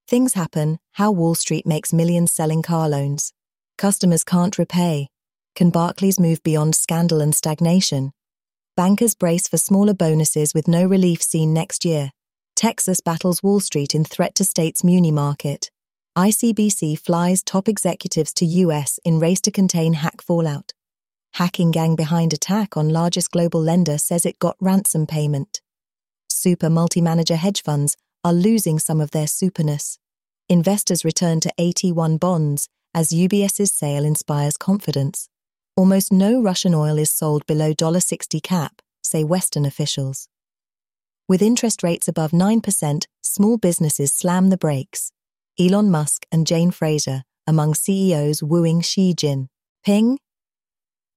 Things 0.06 0.34
happen 0.34 0.78
how 0.92 1.10
Wall 1.10 1.34
Street 1.34 1.66
makes 1.66 1.92
millions 1.92 2.32
selling 2.32 2.62
car 2.62 2.88
loans. 2.88 3.32
Customers 3.76 4.22
can't 4.22 4.56
repay. 4.56 5.08
Can 5.56 5.70
Barclays 5.70 6.20
move 6.20 6.40
beyond 6.44 6.76
scandal 6.76 7.20
and 7.20 7.34
stagnation? 7.34 8.12
Bankers 8.76 9.16
brace 9.16 9.48
for 9.48 9.56
smaller 9.56 9.94
bonuses 9.94 10.54
with 10.54 10.68
no 10.68 10.87
relief 10.87 11.22
seen 11.22 11.52
next 11.52 11.84
year. 11.84 12.12
Texas 12.54 13.00
battles 13.00 13.42
Wall 13.42 13.58
Street 13.58 13.96
in 13.96 14.04
threat 14.04 14.37
to 14.37 14.44
state's 14.44 14.84
muni 14.84 15.10
market. 15.10 15.70
ICBC 16.16 17.00
flies 17.00 17.42
top 17.42 17.68
executives 17.68 18.32
to 18.34 18.44
US 18.44 19.00
in 19.04 19.18
race 19.18 19.40
to 19.40 19.50
contain 19.50 19.94
hack 19.94 20.22
fallout. 20.22 20.72
Hacking 21.34 21.72
gang 21.72 21.96
behind 21.96 22.32
attack 22.32 22.76
on 22.76 22.90
largest 22.90 23.32
global 23.32 23.60
lender 23.60 23.98
says 23.98 24.24
it 24.24 24.38
got 24.38 24.56
ransom 24.60 25.04
payment. 25.04 25.60
Super 26.30 26.70
multi-manager 26.70 27.34
hedge 27.34 27.60
funds 27.60 27.96
are 28.22 28.32
losing 28.32 28.78
some 28.78 29.00
of 29.00 29.10
their 29.10 29.26
superness. 29.26 29.98
Investors 30.48 31.04
return 31.04 31.40
to 31.40 31.52
AT1 31.58 32.20
bonds 32.20 32.68
as 32.94 33.10
UBS's 33.10 33.72
sale 33.72 34.04
inspires 34.04 34.56
confidence. 34.56 35.28
Almost 35.76 36.12
no 36.12 36.40
Russian 36.40 36.72
oil 36.72 36.98
is 36.98 37.10
sold 37.10 37.44
below 37.46 37.74
$60 37.74 38.40
cap, 38.40 38.80
say 39.02 39.24
Western 39.24 39.66
officials. 39.66 40.28
With 41.28 41.42
interest 41.42 41.82
rates 41.82 42.06
above 42.06 42.30
9%, 42.30 43.06
small 43.22 43.58
businesses 43.58 44.12
slam 44.12 44.50
the 44.50 44.56
brakes. 44.56 45.10
Elon 45.58 45.90
Musk 45.90 46.26
and 46.30 46.46
Jane 46.46 46.70
Fraser 46.70 47.24
among 47.44 47.74
CEOs 47.74 48.40
wooing 48.40 48.82
Xi 48.82 49.14
Jinping. 49.14 50.18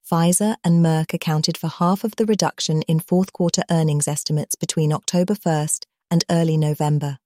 Pfizer 0.10 0.56
and 0.64 0.86
Merck 0.86 1.14
accounted 1.14 1.58
for 1.58 1.68
half 1.68 2.06
of 2.06 2.16
the 2.16 2.26
reduction 2.26 2.82
in 2.84 3.02
fourth 3.02 3.34
quarter 3.34 3.64
earnings 3.70 4.08
estimates 4.08 4.56
between 4.56 4.94
October 4.94 5.34
1st 5.34 5.84
and 6.10 6.24
early 6.30 6.56
November. 6.56 7.18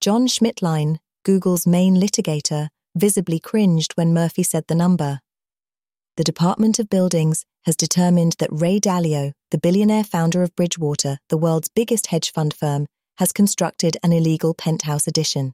John 0.00 0.26
Schmidtlein, 0.26 1.00
Google's 1.22 1.66
main 1.66 1.96
litigator, 1.96 2.68
visibly 2.96 3.38
cringed 3.38 3.92
when 3.92 4.14
Murphy 4.14 4.42
said 4.42 4.64
the 4.68 4.74
number. 4.74 5.20
The 6.16 6.24
Department 6.24 6.78
of 6.78 6.88
Buildings 6.88 7.44
has 7.66 7.76
determined 7.76 8.36
that 8.38 8.48
Ray 8.50 8.80
Dalio, 8.80 9.32
the 9.50 9.58
billionaire 9.58 10.04
founder 10.04 10.42
of 10.42 10.56
Bridgewater, 10.56 11.18
the 11.28 11.36
world's 11.36 11.68
biggest 11.68 12.06
hedge 12.06 12.32
fund 12.32 12.54
firm, 12.54 12.86
has 13.18 13.32
constructed 13.32 13.98
an 14.02 14.14
illegal 14.14 14.54
penthouse 14.54 15.06
addition. 15.06 15.52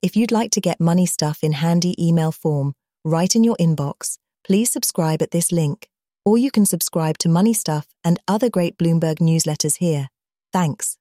If 0.00 0.14
you'd 0.14 0.32
like 0.32 0.52
to 0.52 0.60
get 0.60 0.80
money 0.80 1.06
stuff 1.06 1.42
in 1.42 1.52
handy 1.52 1.96
email 1.98 2.30
form, 2.30 2.74
right 3.04 3.34
in 3.34 3.42
your 3.42 3.56
inbox, 3.56 4.16
please 4.44 4.70
subscribe 4.70 5.22
at 5.22 5.30
this 5.30 5.50
link, 5.50 5.88
or 6.24 6.38
you 6.38 6.50
can 6.50 6.66
subscribe 6.66 7.18
to 7.18 7.28
Money 7.28 7.52
Stuff 7.52 7.86
and 8.04 8.18
other 8.28 8.50
great 8.50 8.78
Bloomberg 8.78 9.16
newsletters 9.16 9.78
here. 9.78 10.08
Thanks. 10.52 10.98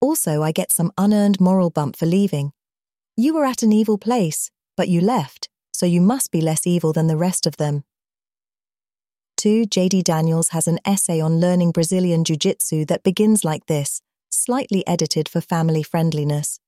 Also, 0.00 0.42
I 0.42 0.52
get 0.52 0.72
some 0.72 0.92
unearned 0.98 1.40
moral 1.40 1.70
bump 1.70 1.96
for 1.96 2.06
leaving. 2.06 2.52
You 3.16 3.34
were 3.34 3.44
at 3.44 3.62
an 3.62 3.72
evil 3.72 3.96
place, 3.96 4.50
but 4.76 4.88
you 4.88 5.00
left, 5.00 5.48
so 5.72 5.86
you 5.86 6.00
must 6.00 6.30
be 6.30 6.40
less 6.40 6.66
evil 6.66 6.92
than 6.92 7.06
the 7.06 7.16
rest 7.16 7.46
of 7.46 7.56
them. 7.56 7.84
2. 9.36 9.66
JD 9.66 10.04
Daniels 10.04 10.50
has 10.50 10.66
an 10.66 10.78
essay 10.84 11.20
on 11.20 11.38
learning 11.38 11.70
Brazilian 11.70 12.24
Jiu 12.24 12.36
Jitsu 12.36 12.84
that 12.86 13.02
begins 13.02 13.44
like 13.44 13.66
this, 13.66 14.00
slightly 14.30 14.86
edited 14.86 15.28
for 15.28 15.40
family 15.40 15.82
friendliness. 15.82 16.60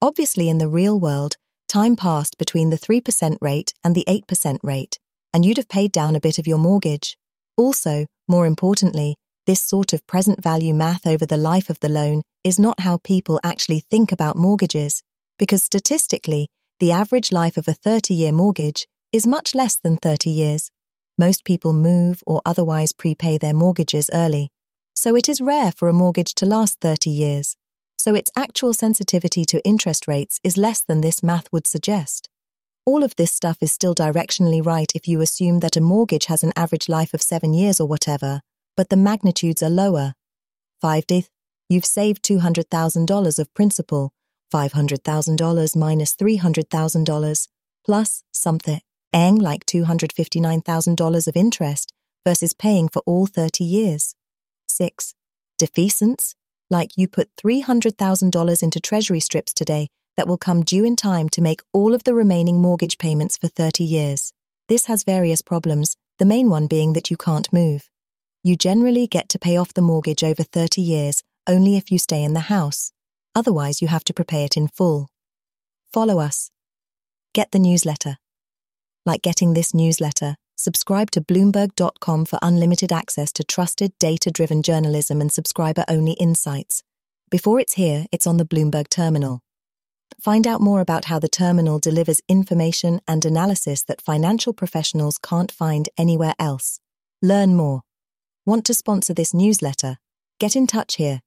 Obviously, 0.00 0.48
in 0.48 0.59
the 0.59 0.68
real 0.68 1.00
world, 1.00 1.37
time 1.68 1.96
passed 1.96 2.38
between 2.38 2.70
the 2.70 2.78
3% 2.78 3.37
rate 3.40 3.74
and 3.83 3.92
the 3.94 4.04
8% 4.07 4.59
rate, 4.62 5.00
and 5.33 5.44
you'd 5.44 5.57
have 5.57 5.68
paid 5.68 5.90
down 5.92 6.14
a 6.14 6.20
bit 6.20 6.38
of 6.38 6.46
your 6.46 6.59
mortgage. 6.59 7.16
Also, 7.57 8.07
more 8.28 8.46
importantly, 8.46 9.16
this 9.46 9.62
sort 9.62 9.92
of 9.92 10.07
present 10.07 10.40
value 10.42 10.74
math 10.74 11.07
over 11.07 11.24
the 11.24 11.38
life 11.38 11.70
of 11.70 11.81
the 11.81 11.88
loan 11.88 12.22
is 12.44 12.59
not 12.59 12.81
how 12.81 12.98
people 12.98 13.40
actually 13.42 13.81
think 13.81 14.12
about 14.12 14.37
mortgages, 14.37 15.02
because 15.38 15.62
statistically, 15.62 16.48
the 16.78 16.92
average 16.92 17.33
life 17.33 17.57
of 17.57 17.66
a 17.66 17.72
30 17.72 18.14
year 18.14 18.33
mortgage 18.33 18.87
is 19.12 19.26
much 19.26 19.54
less 19.54 19.76
than 19.76 19.96
30 19.96 20.31
years. 20.31 20.70
Most 21.20 21.44
people 21.44 21.72
move 21.72 22.22
or 22.28 22.40
otherwise 22.46 22.92
prepay 22.92 23.38
their 23.38 23.52
mortgages 23.52 24.09
early, 24.14 24.52
so 24.94 25.16
it 25.16 25.28
is 25.28 25.40
rare 25.40 25.72
for 25.72 25.88
a 25.88 25.92
mortgage 25.92 26.33
to 26.37 26.46
last 26.46 26.78
30 26.81 27.11
years. 27.11 27.57
So 27.98 28.14
its 28.14 28.31
actual 28.37 28.72
sensitivity 28.72 29.44
to 29.46 29.64
interest 29.64 30.07
rates 30.07 30.38
is 30.44 30.57
less 30.57 30.81
than 30.81 31.00
this 31.00 31.20
math 31.20 31.52
would 31.52 31.66
suggest. 31.66 32.28
All 32.87 33.02
of 33.02 33.16
this 33.16 33.33
stuff 33.33 33.59
is 33.61 33.72
still 33.72 33.96
directionally 33.96 34.64
right 34.64 34.90
if 34.94 35.09
you 35.09 35.20
assume 35.20 35.59
that 35.59 35.76
a 35.76 35.81
mortgage 35.81 36.26
has 36.26 36.44
an 36.44 36.52
average 36.54 36.88
life 36.88 37.12
of 37.12 37.20
seven 37.20 37.52
years 37.52 37.81
or 37.81 37.88
whatever, 37.88 38.40
but 38.76 38.88
the 38.88 38.96
magnitudes 38.96 39.61
are 39.61 39.68
lower. 39.68 40.14
5 40.81 41.04
death, 41.09 41.31
you've 41.68 41.85
saved 41.85 42.22
$200,000 42.22 43.38
of 43.40 43.54
principal, 43.54 44.12
$500,000 44.54 45.76
minus 45.76 46.14
$300,000, 46.14 47.48
plus 47.85 48.22
something 48.33 48.81
like 49.37 49.64
$259,000 49.66 51.29
of 51.29 51.37
interest 51.37 51.92
versus 52.25 52.53
paying 52.53 52.88
for 52.88 53.03
all 53.07 53.27
30 53.27 53.64
years. 53.64 54.14
6. 54.68 55.14
Defeasance, 55.61 56.35
like 56.71 56.97
you 56.97 57.09
put 57.09 57.31
$300,000 57.37 58.62
into 58.62 58.81
treasury 58.81 59.21
strips 59.21 59.53
today 59.53 59.88
that 60.16 60.29
will 60.29 60.37
come 60.37 60.62
due 60.62 60.85
in 60.85 60.97
time 60.97 61.29
to 61.31 61.40
make 61.40 61.62
all 61.73 61.94
of 61.94 62.05
the 62.05 62.14
remaining 62.14 62.61
mortgage 62.61 62.99
payments 62.99 63.37
for 63.37 63.49
30 63.49 63.85
years. 63.85 64.33
This 64.68 64.87
has 64.87 65.05
various 65.05 65.42
problems, 65.42 65.97
the 66.18 66.27
main 66.27 66.51
one 66.51 66.66
being 66.66 66.92
that 66.92 67.11
you 67.11 67.16
can't 67.16 67.53
move. 67.53 67.88
You 68.44 68.57
generally 68.57 69.07
get 69.07 69.29
to 69.31 69.38
pay 69.38 69.57
off 69.57 69.75
the 69.75 69.83
mortgage 69.83 70.23
over 70.23 70.42
30 70.42 70.83
years 70.83 71.23
only 71.47 71.77
if 71.77 71.90
you 71.90 71.99
stay 71.99 72.23
in 72.23 72.35
the 72.35 72.40
house. 72.40 72.92
Otherwise, 73.35 73.81
you 73.81 73.88
have 73.88 74.05
to 74.05 74.14
prepay 74.14 74.44
it 74.44 74.57
in 74.57 74.68
full. 74.68 75.09
Follow 75.92 76.18
us. 76.18 76.51
Get 77.33 77.53
the 77.53 77.59
newsletter. 77.59 78.18
Like 79.09 79.23
getting 79.23 79.55
this 79.55 79.73
newsletter, 79.73 80.37
subscribe 80.55 81.11
to 81.12 81.23
Bloomberg.com 81.23 82.27
for 82.27 82.38
unlimited 82.42 82.92
access 82.92 83.33
to 83.33 83.42
trusted, 83.42 83.99
data 83.99 84.31
driven 84.31 84.62
journalism 84.62 85.23
and 85.23 85.33
subscriber 85.33 85.83
only 85.88 86.12
insights. 86.12 86.83
Before 87.31 87.59
it's 87.59 87.73
here, 87.73 88.05
it's 88.12 88.27
on 88.27 88.37
the 88.37 88.44
Bloomberg 88.44 88.90
terminal. 88.90 89.40
Find 90.21 90.47
out 90.47 90.61
more 90.61 90.83
about 90.83 91.07
how 91.07 91.18
the 91.18 91.35
terminal 91.42 91.79
delivers 91.79 92.21
information 92.29 93.01
and 93.09 93.25
analysis 93.25 93.83
that 93.85 94.03
financial 94.03 94.53
professionals 94.53 95.16
can't 95.16 95.51
find 95.51 95.88
anywhere 95.97 96.35
else. 96.38 96.79
Learn 97.23 97.57
more. 97.57 97.81
Want 98.44 98.66
to 98.66 98.75
sponsor 98.75 99.14
this 99.14 99.33
newsletter? 99.33 99.97
Get 100.38 100.55
in 100.55 100.66
touch 100.66 100.97
here. 100.97 101.23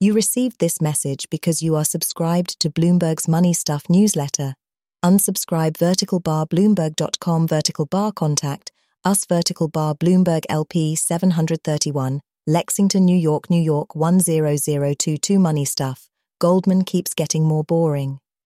You 0.00 0.14
received 0.14 0.58
this 0.58 0.80
message 0.80 1.28
because 1.28 1.60
you 1.60 1.76
are 1.76 1.84
subscribed 1.84 2.58
to 2.60 2.70
Bloomberg's 2.70 3.28
Money 3.28 3.52
Stuff 3.52 3.90
newsletter. 3.90 4.54
Unsubscribe 5.04 5.76
vertical 5.76 6.20
bar 6.20 6.46
Bloomberg.com 6.46 7.46
vertical 7.46 7.86
bar 7.86 8.12
contact 8.12 8.72
us 9.04 9.24
vertical 9.24 9.68
bar 9.68 9.94
Bloomberg 9.94 10.44
LP 10.48 10.96
731 10.96 12.20
Lexington, 12.48 13.04
New 13.04 13.16
York, 13.16 13.50
New 13.50 13.60
York 13.60 13.88
10022 13.96 15.38
Money 15.38 15.64
Stuff. 15.64 16.08
Goldman 16.38 16.84
keeps 16.84 17.12
getting 17.12 17.44
more 17.44 17.64
boring. 17.64 18.20